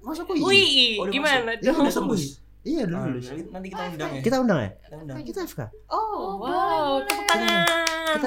[0.00, 1.80] masuk UI Wih, Oh, gimana ya dong?
[1.80, 2.20] udah tembus.
[2.20, 2.28] UI
[2.66, 4.20] iya udah Ah, lulus nanti- Nanti kita undang ya.
[4.22, 5.16] kita undang ya Kita undang.
[5.22, 7.64] kita FK Oh, Oh, wow, tepuk tangan.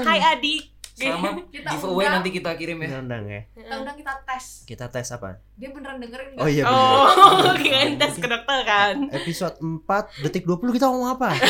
[0.01, 0.72] Hai adik.
[0.93, 2.13] Sama Kita giveaway undang.
[2.15, 2.86] nanti kita kirim ya.
[2.86, 4.45] kita undang ya Kita undang kita tes.
[4.63, 6.89] kita tes apa Dia beneran dengerin oh iya bener.
[7.43, 8.95] Oh, kirain tes ke dokter kan.
[9.10, 9.86] episode 4
[10.21, 11.34] detik 20 kita ngomong apa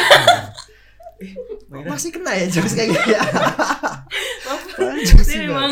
[1.69, 1.88] Mayra.
[1.89, 3.21] masih kena ya jokes kayak gini ya
[5.03, 5.71] jokes memang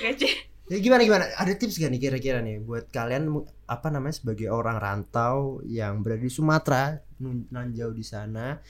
[0.00, 0.34] receh.
[0.66, 1.26] Ya gimana gimana?
[1.32, 3.26] Ada tips gak nih kira-kira nih buat kalian
[3.64, 8.62] apa namanya sebagai orang rantau yang berada di Sumatera, nun- nanjau di sana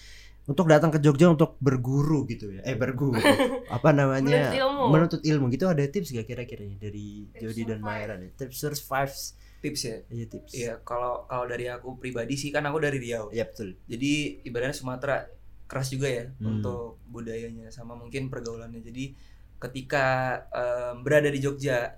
[0.51, 2.67] untuk datang ke Jogja untuk berguru gitu ya.
[2.67, 3.15] Eh berguru.
[3.77, 4.51] apa namanya?
[4.51, 4.85] Menuntut ilmu.
[4.91, 7.79] Menuntut ilmu gitu ada tips gak kira-kira nih dari Tips Jody dan.
[7.79, 8.35] Maira nih?
[8.35, 9.15] Tips survive.
[9.63, 9.97] Tips ya.
[10.11, 10.51] Iya tips.
[10.51, 13.31] Iya, kalau kalau dari aku pribadi sih kan aku dari Riau.
[13.31, 13.79] Iya betul.
[13.87, 15.23] Jadi ibaratnya Sumatera
[15.71, 16.59] keras juga ya Hmm.
[16.59, 18.83] untuk budayanya sama mungkin pergaulannya.
[18.83, 19.15] Jadi
[19.61, 20.07] ketika
[20.51, 21.95] em, berada di Jogja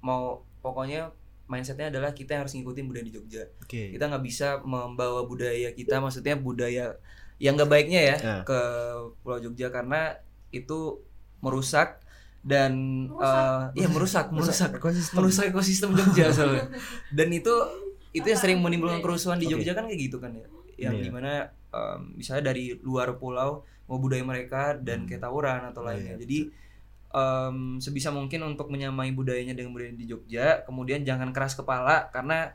[0.00, 1.10] mau pokoknya
[1.50, 3.42] mindsetnya adalah kita harus ngikutin budaya di Jogja.
[3.58, 3.90] Oke.
[3.90, 6.94] Kita nggak bisa membawa budaya kita, maksudnya budaya
[7.40, 8.36] yang nggak baiknya ya Ya.
[8.44, 8.60] ke
[9.18, 10.14] Pulau Jogja karena
[10.50, 11.00] itu
[11.40, 12.04] merusak
[12.40, 12.72] dan
[13.08, 13.36] Merusak.
[13.36, 15.16] eh, iya merusak, merusak, ekosistem.
[15.16, 16.68] merusak ekosistem Jogja soalnya.
[17.10, 17.52] Dan itu
[18.10, 19.46] itu yang sering menimbulkan kerusuhan di.
[19.46, 20.44] Jogja kan kayak gitu kan ya.
[20.78, 21.02] Yang Iya.
[21.02, 21.32] di mana
[21.70, 25.06] em, misalnya dari luar pulau mau budaya mereka dan Hmm.
[25.06, 26.14] kayak tawuran atau Oh, lainnya.
[26.14, 26.38] iya, Jadi
[27.10, 32.54] em, sebisa mungkin untuk menyamai budayanya dengan budaya di Jogja, kemudian jangan keras kepala karena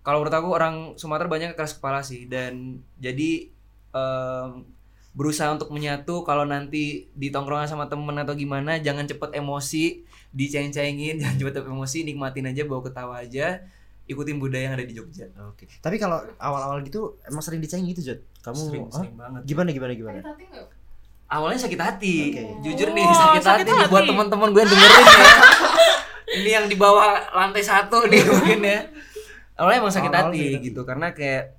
[0.00, 3.50] kalau menurut aku orang Sumatera banyak yang keras kepala sih dan jadi
[3.96, 4.68] em,
[5.12, 11.16] berusaha untuk menyatu kalau nanti di tongkrongan sama temen atau gimana jangan cepet emosi diceng-cengin
[11.20, 13.64] jangan cepet emosi nikmatin aja bawa ketawa aja
[14.04, 15.66] ikutin budaya yang ada di Jogja Oke.
[15.74, 18.20] Tapi kalau awal-awal gitu emang sering dicengin gitu, Jod.
[18.38, 20.20] Kamu sering, sering banget gimana gimana gimana?
[20.22, 20.74] Sakit hati
[21.26, 22.42] awalnya sakit hati Oke.
[22.62, 24.10] jujur nih Oh, sakit, sakit hati, nih buat hati.
[24.12, 25.26] teman-teman gue yang dengerin ya
[26.36, 28.78] ini yang di bawah lantai satu nih mungkin ya
[29.56, 30.66] awalnya emang sakit Awal-awal hati sakit hati.
[30.66, 31.55] gitu karena kayak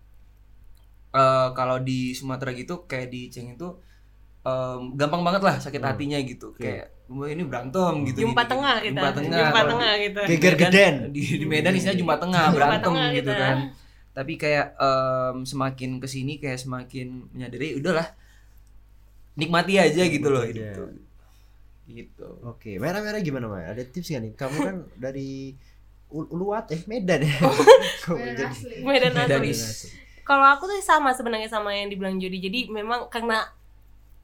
[1.18, 3.68] eh, kalau di Sumatera gitu kayak di Ceng itu
[4.42, 5.90] em, gampang banget lah sakit Hmm.
[5.90, 8.86] hatinya gitu kayak "Wah, ini berantem gitu Jumpa gitu, tengah gitu.
[8.86, 9.00] kita.
[9.00, 10.20] jumpa tengah Jumpa tengah gitu.
[10.20, 10.96] di Geger Medan- geden.
[11.10, 13.42] di, di Medan isinya jumpa tengah Jumpa berantem tengah gitu kita.
[13.42, 13.58] kan
[14.14, 18.08] tapi kayak em, semakin ke sini kayak semakin menyadari udahlah
[19.36, 20.74] nikmati aja gitu loh aja.
[20.74, 20.90] tuh
[21.88, 23.72] gitu Oke, merah-merah gimana, Maya?
[23.72, 24.34] Ada tips gak nih?
[24.34, 25.56] Kamu kan dari
[26.10, 27.32] Ul- Uluwat eh Medan ya?
[28.04, 28.76] Kok Medan asli.
[28.82, 29.88] Medan Medan asli.
[30.28, 32.44] Kalau aku tuh sama sebenarnya sama yang dibilang Jody.
[32.44, 33.48] Jadi memang karena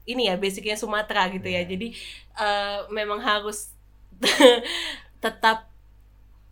[0.04, 1.64] ini ya basicnya Sumatera gitu ya.
[1.64, 1.72] Iya.
[1.72, 1.96] Jadi
[2.36, 3.72] eh, memang harus
[5.24, 5.73] tetap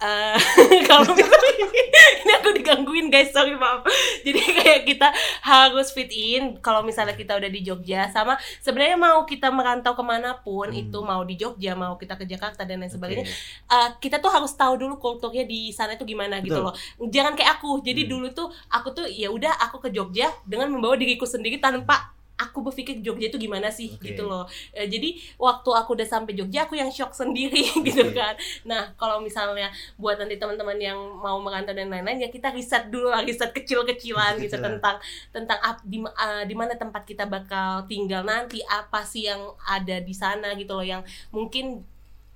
[0.02, 0.36] eh,
[0.90, 3.86] kalau ini aku digangguin guys sorry maaf
[4.22, 5.08] jadi kayak kita
[5.40, 10.02] harus fit in kalau misalnya kita udah di Jogja sama sebenarnya mau kita merantau ke
[10.02, 10.78] mana pun Hmm.
[10.78, 13.34] itu mau di Jogja mau kita ke Jakarta dan lain sebagainya Oke.
[13.68, 16.70] uh, kita tuh harus tahu dulu kulturnya di sana itu gimana gitu Betul.
[16.70, 16.74] loh.
[17.08, 17.82] Jangan kayak aku.
[17.82, 18.10] Jadi Hmm.
[18.16, 22.64] dulu tuh aku tuh ya udah aku ke Jogja dengan membawa diriku sendiri tanpa aku
[22.64, 24.12] berpikir Jogja itu gimana sih Oke.
[24.12, 24.48] gitu loh.
[24.74, 28.16] Eh, jadi waktu aku udah sampai Jogja aku yang shock sendiri gitu Oke.
[28.16, 28.34] kan.
[28.66, 29.70] Nah, kalau misalnya
[30.00, 34.42] buat nanti teman-teman yang mau merantau dan lain-lain ya kita riset dulu lah, riset kecil-kecilan
[34.42, 34.96] gitu tentang
[35.30, 40.02] tentang ap, di uh, di mana tempat kita bakal tinggal nanti, apa sih yang ada
[40.02, 41.84] di sana gitu loh yang mungkin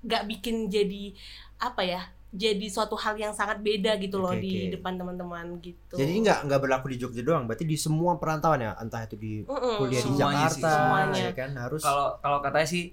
[0.07, 1.11] nggak bikin jadi
[1.59, 4.77] apa ya jadi suatu hal yang sangat beda gitu loh Oke, di oke.
[4.77, 8.73] depan teman-teman gitu Jadi nggak nggak berlaku di Jogja doang, berarti di semua perantauan ya,
[8.77, 9.77] entah itu di Mm-mm.
[9.79, 11.23] kuliah di Semuanya sih, Jakarta, semuanya.
[11.23, 11.81] ya kan harus.
[11.81, 12.85] kalau kalau katanya sih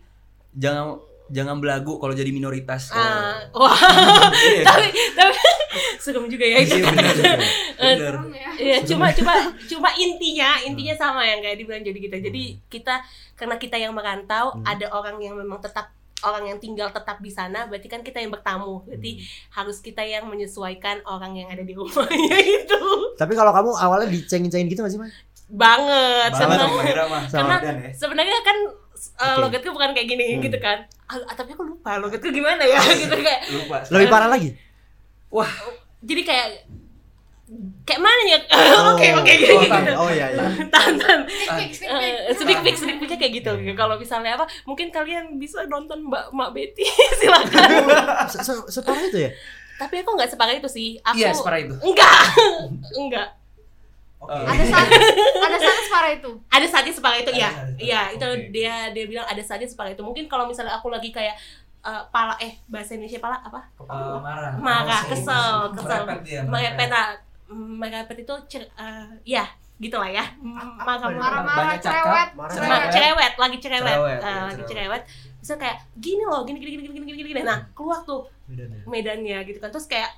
[0.53, 0.86] jangan
[1.27, 3.73] jangan belagu kalau jadi minoritas ah wah
[4.53, 5.39] Iya, tapi tapi
[6.03, 7.38] serem juga ya Iya, benar.
[7.84, 8.13] Eh, benar.
[8.29, 8.49] Ya.
[8.53, 12.17] Iya, cuma cuma cuma intinya intinya sama yang kayak dibilang jadi kita.
[12.21, 13.01] Jadi kita
[13.34, 14.63] karena kita yang merantau, Hmm.
[14.63, 15.89] ada orang yang memang tetap
[16.24, 18.82] orang yang tinggal tetap di sana, berarti kan kita yang bertamu.
[18.82, 19.19] Berarti
[19.51, 22.82] harus kita yang menyesuaikan orang yang ada di rumahnya itu.
[23.13, 25.11] Tapi kalau kamu awalnya dicengin-cengin gitu masih, Man?
[25.45, 26.32] Banget.
[26.32, 26.59] Banget Seneng.
[26.65, 27.55] sama Hira mah Sama.
[27.59, 27.91] Dan ya.
[27.93, 28.57] Sebenarnya kan
[28.95, 29.39] eh, Oke.
[29.43, 30.41] logatku bukan kayak gini Hmm.
[30.41, 34.32] gitu kan ah, ah, tapi aku lupa logatku gimana ya gitu kayak lupa Lebih parah
[34.32, 34.55] lagi.
[35.99, 36.47] jadi kayak
[37.84, 38.39] kayak mana ya
[38.89, 40.48] oke oke gini oh, gitu oh iya iya.
[40.74, 41.22] tahan tahan
[41.54, 41.76] peek
[42.74, 46.88] sneak peeknya kayak gitu kalau misalnya apa mungkin kalian bisa nonton mbak mbak Betty
[47.20, 47.70] silakan
[48.26, 49.32] Se- se- Separah itu ya?
[49.76, 51.76] tapi aku nggak separah itu sih aku Iya, separah itu.
[51.80, 52.16] enggak
[52.96, 53.30] enggak
[54.18, 54.32] Oke.
[54.32, 54.88] Ada saat
[55.36, 56.32] ada saat separah itu.
[56.48, 57.76] ada saatnya separah itu ya saatnya.
[57.78, 58.48] iya itu Oke.
[58.50, 61.36] dia dia bilang ada saatnya separah itu mungkin kalau misalnya aku lagi kayak
[61.84, 64.52] eh, pala eh bahasa Indonesia pala apa Eh, marah.
[64.56, 66.08] Marah, kesel, kesel.
[66.08, 66.91] Merepet merepet
[67.54, 69.45] merepet itu cer, eh, ya
[69.76, 72.54] gitulah ya marah Marah-marah, cakap, cerewet, marah.
[72.54, 72.91] Sama cerewet.
[72.91, 74.70] cerewet, lagi cerewet, Cerewet, Eh, iya, lagi cerewet.
[74.70, 75.04] cerewet.
[75.38, 77.41] Bisa kayak gini loh, gini gini gini gini gini gini.
[77.41, 78.26] Nah, keluar tuh
[78.86, 79.70] medannya gitu kan.
[79.70, 80.12] Terus kayak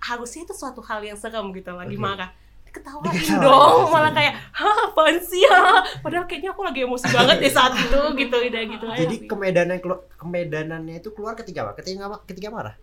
[0.00, 2.02] harusnya itu suatu hal yang serem gitu lagi Oke.
[2.02, 2.30] marah.
[2.64, 3.92] Diketawain Diketawain, dong, pasti.
[3.92, 5.60] malah kayak, hah apaan sih ya?
[6.00, 10.04] Padahal kayaknya aku lagi emosi banget deh saat itu gitu, udah gitu Jadi kemedanan kelu-
[10.16, 11.72] kemedanannya itu keluar ketika apa?
[11.76, 12.74] Ketika ketika marah?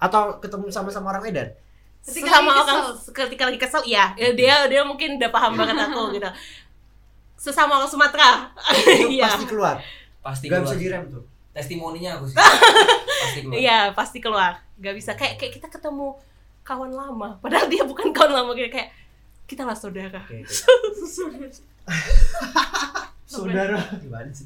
[0.00, 1.48] Atau ketemu sama-sama orang Medan?
[2.04, 5.76] Ketika sama lagi orang ketika lagi kesel iya Ya, dia dia mungkin udah paham banget
[5.78, 6.30] aku gitu
[7.38, 8.50] sesama orang Sumatera
[9.14, 9.76] iya pasti keluar.
[10.18, 10.74] Pasti Gak keluar.
[10.74, 11.22] bisa direm tuh.
[11.54, 12.36] Testimoninya aku sih.
[12.38, 13.56] Pasti keluar.
[13.58, 16.14] iya pasti keluar gak bisa kayak kayak kita ketemu
[16.62, 18.90] kawan lama padahal dia bukan kawan lama gitu kayak
[19.48, 20.50] kita lah saudara Oke, oke.
[21.08, 21.48] Saudara.
[23.24, 24.44] Saudara gimana sih?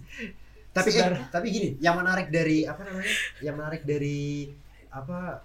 [0.73, 3.13] Tapi eh, tapi gini, yang menarik dari apa namanya?
[3.45, 4.49] Yang menarik dari
[4.93, 5.41] apa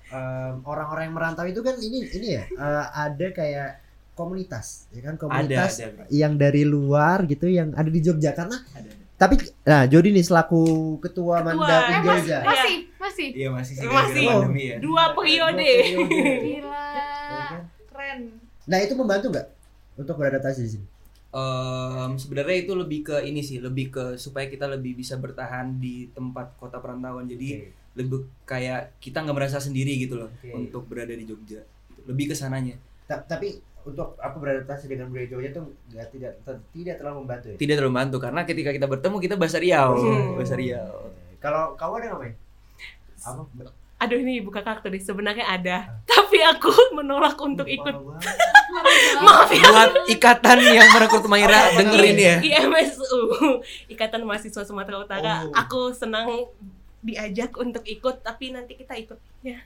[0.62, 3.70] orang-orang yang merantau itu kan ini ini ya eh, ada kayak
[4.12, 6.04] komunitas ya kan komunitas ada, bro.
[6.10, 8.91] yang dari luar gitu yang ada di Jogja karena Ada, ada.
[9.16, 9.34] tapi
[9.64, 10.62] nah Jody nih selaku
[11.00, 11.48] ketua, Ketua.
[11.48, 13.28] Manda Eh, masih, Unjolja masih, masih.
[13.32, 14.26] iya masih sih Masih.
[14.28, 15.64] pandemi ya dua periode
[16.43, 16.86] Gila.
[16.91, 17.62] Ya kan?
[17.88, 18.20] Keren.
[18.66, 19.48] Nah itu membantu nggak
[19.95, 20.86] untuk beradaptasi di sini?
[21.30, 26.10] Em, sebenarnya itu lebih ke ini sih, lebih ke supaya kita lebih bisa bertahan di
[26.10, 27.26] tempat kota perantauan.
[27.26, 27.68] Jadi
[27.98, 30.54] lebih kayak kita nggak merasa sendiri gitu loh Oke.
[30.54, 31.66] untuk berada di Jogja.
[32.06, 32.78] Lebih ke sananya.
[33.04, 36.32] Ta- tapi untuk aku beradaptasi dengan budaya Jogja itu nggak tidak
[36.72, 37.56] tidak terlalu membantu ya.
[37.58, 40.38] Tidak terlalu membantu karena ketika kita bertemu kita bahasa Riau, Hmm.
[40.38, 40.95] bahasa Riau.
[41.38, 42.32] Kalau kamu ada nggak Mai?
[43.20, 43.41] Apa?
[43.98, 47.98] aduh ini buka kartu deh sebenarnya ada tapi aku menolak untuk ikut
[49.26, 52.36] maaf ya Buat ikatan yang merekrut Maira dengerin ya.
[52.38, 53.22] IMSU
[53.93, 55.50] Ikatan Mahasiswa Sumatera Utara Oh.
[55.52, 56.45] aku senang
[57.08, 59.58] diajak untuk ikut tapi nanti kita ikut ya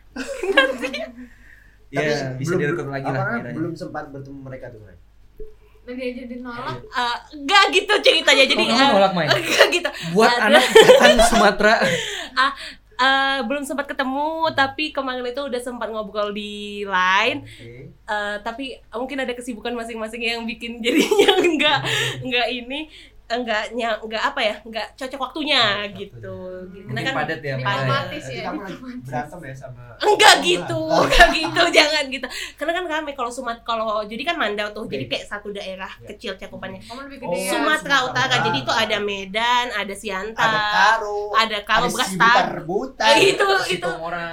[1.92, 3.52] Iya, bisa direkrut lagi lah.
[3.52, 4.96] Belum sempat bertemu mereka tuh Mai.
[5.84, 6.80] Lagi aja dinolak.
[6.80, 9.28] Eh, nggak gitu ceritanya jadi Oh, eh, nolak, Mai?
[9.52, 10.56] nggak gitu Buat Ada.
[10.56, 11.76] anak ikatan Sumatera.
[13.02, 17.90] Eh, belum sempat ketemu tapi kemarin itu udah sempat ngobrol di line Oke.
[17.90, 21.82] Eh, tapi mungkin ada kesibukan masing-masing yang bikin jadinya enggak
[22.22, 22.94] enggak ini
[23.34, 26.36] enggak nya enggak apa ya enggak cocok waktunya Cocok gitu
[26.82, 27.56] karena Mungkin kan padat ya.
[27.56, 28.44] Berarti ya.
[28.50, 33.62] lagi berantem ya sama enggak gitu enggak gitu jangan gitu karena kan rame kalau Sumat
[33.62, 34.98] kalau jadi kan Mandau tuh Oke.
[34.98, 36.08] jadi kayak satu daerah Ya.
[36.14, 37.52] kecil cakupannya Oh, gede ya.
[37.52, 42.12] Sumatera Sumatera Utara jadi itu ada Medan ada ada Siantar karo, ada Karo ada bekas
[42.16, 44.26] butar-butar, Eh, itu itu itu Tumora,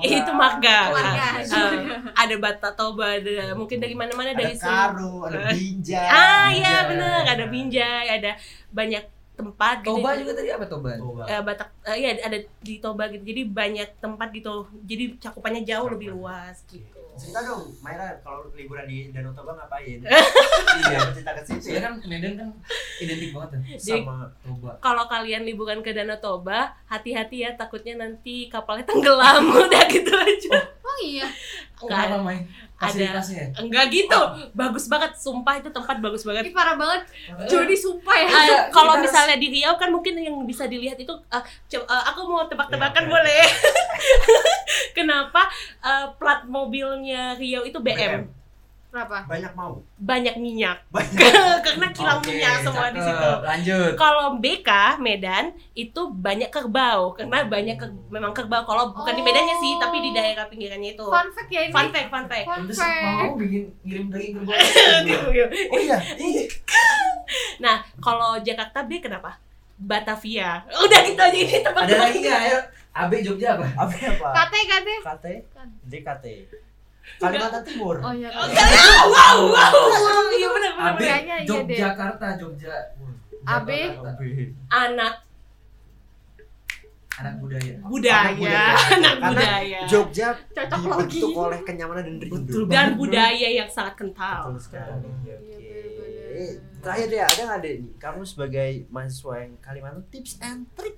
[0.00, 0.78] itu marga.
[0.92, 1.72] Ah, ah,
[2.14, 6.08] ada Bata Toba ada mungkin dari mana-mana ada dari karo, ada binjai.
[6.08, 6.88] Ah iya Binjai.
[6.90, 8.32] bener ada Binjai, ada
[8.72, 9.96] banyak tempat gitu.
[9.96, 10.90] Toba juga tadi apa Toba?
[10.94, 11.22] Toba.
[11.24, 13.24] Eh, Batak, eh, iya ada di Toba gitu.
[13.24, 14.68] Jadi banyak tempat gitu.
[14.84, 17.00] Jadi cakupannya jauh lebih luas gitu.
[17.12, 20.00] Cerita dong, Maira kalau liburan di Danau Toba ngapain?
[20.72, 21.12] Iya.
[21.12, 21.84] Cerita ke situ ya.
[21.84, 22.48] kan Medan kan
[22.96, 24.70] identik banget ya Jadi Sama Toba.
[24.80, 30.56] kalau kalian liburan ke Danau Toba, hati-hati ya takutnya nanti kapalnya tenggelam udah gitu aja.
[30.80, 31.26] Oh iya.
[31.80, 32.16] Enggak ada.
[32.20, 32.44] Mai?
[32.76, 33.48] Fasilitasnya ya?
[33.62, 34.20] Enggak gitu.
[34.52, 36.50] Bagus banget, sumpah itu tempat bagus banget.
[36.50, 37.06] Ini parah banget.
[37.46, 38.26] Jody sumpah ya.
[38.26, 42.26] Eh, kalau misalnya di Riau kan mungkin yang bisa dilihat itu eh, co- eh, aku
[42.26, 43.42] mau tebak-tebakan Ya, boleh
[44.98, 45.46] kenapa
[45.82, 48.26] eh, plat mobilnya Riau itu BM,
[48.92, 49.24] Berapa?
[49.24, 49.80] banyak mau.
[49.96, 51.16] banyak minyak Banyak.
[51.64, 53.08] karena kilang Oke, minyak semua di cakep.
[53.08, 53.92] situ Lanjut.
[53.96, 59.56] kalau BK Medan itu banyak kerbau karena banyak ke- memang kerbau kalau bukan di Medannya
[59.56, 61.72] sih tapi di daerah pinggirannya itu Fun fact ya ini.
[61.72, 63.04] fun fact fun fact Fun fact.
[63.18, 65.96] mau bikin ngirim daging ke Oh iya.
[67.58, 69.40] nah kalau Jakarta B kenapa
[69.74, 72.38] Batavia udah gitu aja ini tebak Ada lagi nggak?
[72.44, 72.58] Ayo,
[72.92, 73.66] AB Jogja apa?
[73.74, 74.28] Apa apa?
[74.36, 74.94] Kate kate.
[75.00, 75.24] KT,
[75.88, 76.26] DKT.
[77.18, 77.96] Kalimantan Timur.
[77.98, 78.28] Oh iya.
[78.30, 78.46] Oh,
[79.08, 81.36] wow wow wow iya benar benar AB iya.
[81.42, 82.76] Yogyakarta, Jogja.
[83.42, 83.68] AB.
[84.68, 85.14] Anak
[87.12, 87.76] Anak budaya.
[87.84, 91.44] budaya anak Karena budaya Jogja Cocok dibentuk logi.
[91.44, 92.34] oleh kenyamanan dan rindu.
[92.40, 95.06] Betul dan budaya yang sangat kental Betul sekali.
[95.20, 96.26] Iya, bener-bener.
[96.32, 100.96] Eh, terakhir ya ada nggak deh nih kamu sebagai mahasiswa yang Kalimantan tips and trick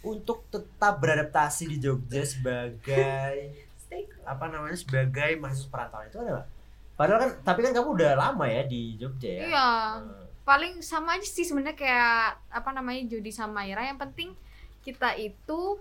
[0.00, 3.34] untuk tetap beradaptasi di Jogja sebagai
[4.28, 6.48] apa namanya sebagai mahasiswa perantauan itu ada nggak?
[6.98, 9.42] Padahal kan tapi kan kamu udah lama ya di Jogja ya.
[9.48, 9.70] Iya.
[10.02, 10.24] Hmm.
[10.48, 14.32] paling sama aja sih sebenarnya kayak apa namanya Jody sama Ira yang penting
[14.80, 15.76] kita itu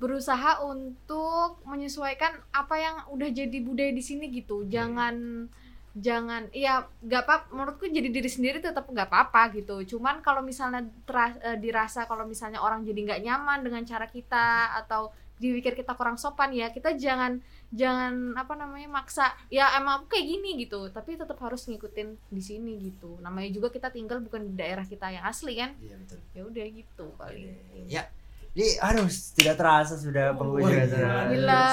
[0.00, 5.46] berusaha untuk menyesuaikan apa yang udah jadi budaya di sini gitu jangan
[5.94, 10.82] jangan iya nggak apa menurutku jadi diri sendiri tetap nggak apa-apa gitu cuman kalau misalnya
[11.06, 15.94] tera- eh, dirasa kalau misalnya orang jadi nggak nyaman dengan cara kita atau dipikir kita
[15.94, 17.38] kurang sopan ya kita jangan
[17.74, 22.42] jangan apa namanya maksa ya emang aku kayak gini gitu tapi tetap harus ngikutin di
[22.42, 26.18] sini gitu namanya juga kita tinggal bukan di daerah kita yang asli kan Iya betul.
[26.30, 27.50] ya udah gitu paling
[27.90, 28.06] Ya.
[28.54, 31.26] Ini aduh tidak terasa sudah penghujung acara.
[31.26, 31.66] Gila.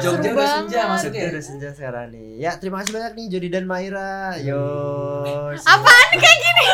[0.00, 1.20] Jogja udah senja maksudnya.
[1.20, 2.40] Jogja udah senja sekarang nih.
[2.40, 4.32] Ya, terima kasih banyak nih Jody dan Maira.
[4.40, 4.64] Yo.
[5.60, 6.66] Apaan kayak gini?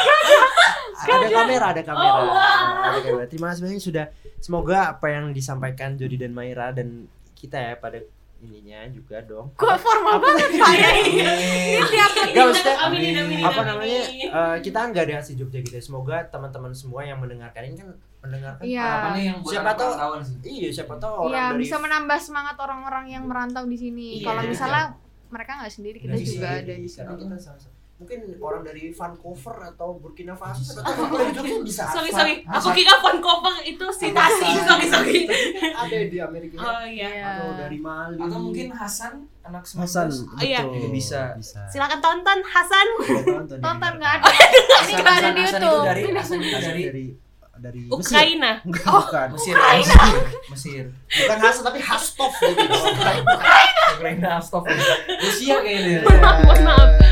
[1.10, 2.18] ada kamera, ada kamera.
[2.22, 2.86] Oh, wow.
[2.86, 3.26] Ada kamera.
[3.26, 4.06] Terima kasih banyak sudah
[4.38, 7.98] semoga apa yang disampaikan Jody dan Maira dan kita ya pada
[8.40, 9.52] ininya juga dong.
[9.52, 10.90] Kok formal banget Pak ya?
[10.96, 11.22] Ini
[11.84, 12.12] tiap
[12.82, 15.82] aminin, apa namanya eh, kita kan gak ada asli Jogja gitu ya.
[15.82, 17.88] semoga teman-teman semua yang mendengarkan ini kan
[18.20, 18.80] mendengarkan Iya.
[18.82, 19.96] Harapannya yang buat Siapa tahu-
[20.42, 24.08] iya siapa tahu orang Iya, dari bisa menambah semangat orang-orang yang merantau di sini.
[24.18, 24.26] Iya.
[24.26, 24.84] Kalau misalnya
[25.28, 27.12] mereka nggak sendiri, kita juga sendiri, ada di sini.
[27.16, 31.04] kita sama-sama mungkin orang dari Vancouver atau Burkina Faso atau
[31.36, 34.48] Jogja bisa Sorry sorry, aku kira Vancouver itu citasi.
[34.64, 35.18] Sorry sorry.
[35.76, 37.12] ada di Amerika Oh iya.
[37.12, 37.24] Iya.
[37.36, 40.64] atau dari Mali Atau mungkin Hasan anak Hasan Oh, iya.
[40.88, 41.36] Bisa.
[41.36, 42.86] bisa Silakan tonton Hasan.
[43.60, 44.24] Tonton nggak ada.
[44.80, 45.84] Hasan, nggak ada di YouTube.
[45.84, 47.04] dari dari dari
[47.60, 48.52] dari Mesir Ukraina.
[48.64, 49.52] Enggak, bukan Mesir.
[49.52, 50.16] Mesir.
[50.48, 50.84] Mesir.
[50.96, 52.64] bukan Hasan tapi Hastov gitu
[53.92, 54.64] Ukraina stop.
[55.20, 56.00] Rusia kayaknya.
[56.00, 56.40] Iya.
[56.48, 57.09] Mohon maaf.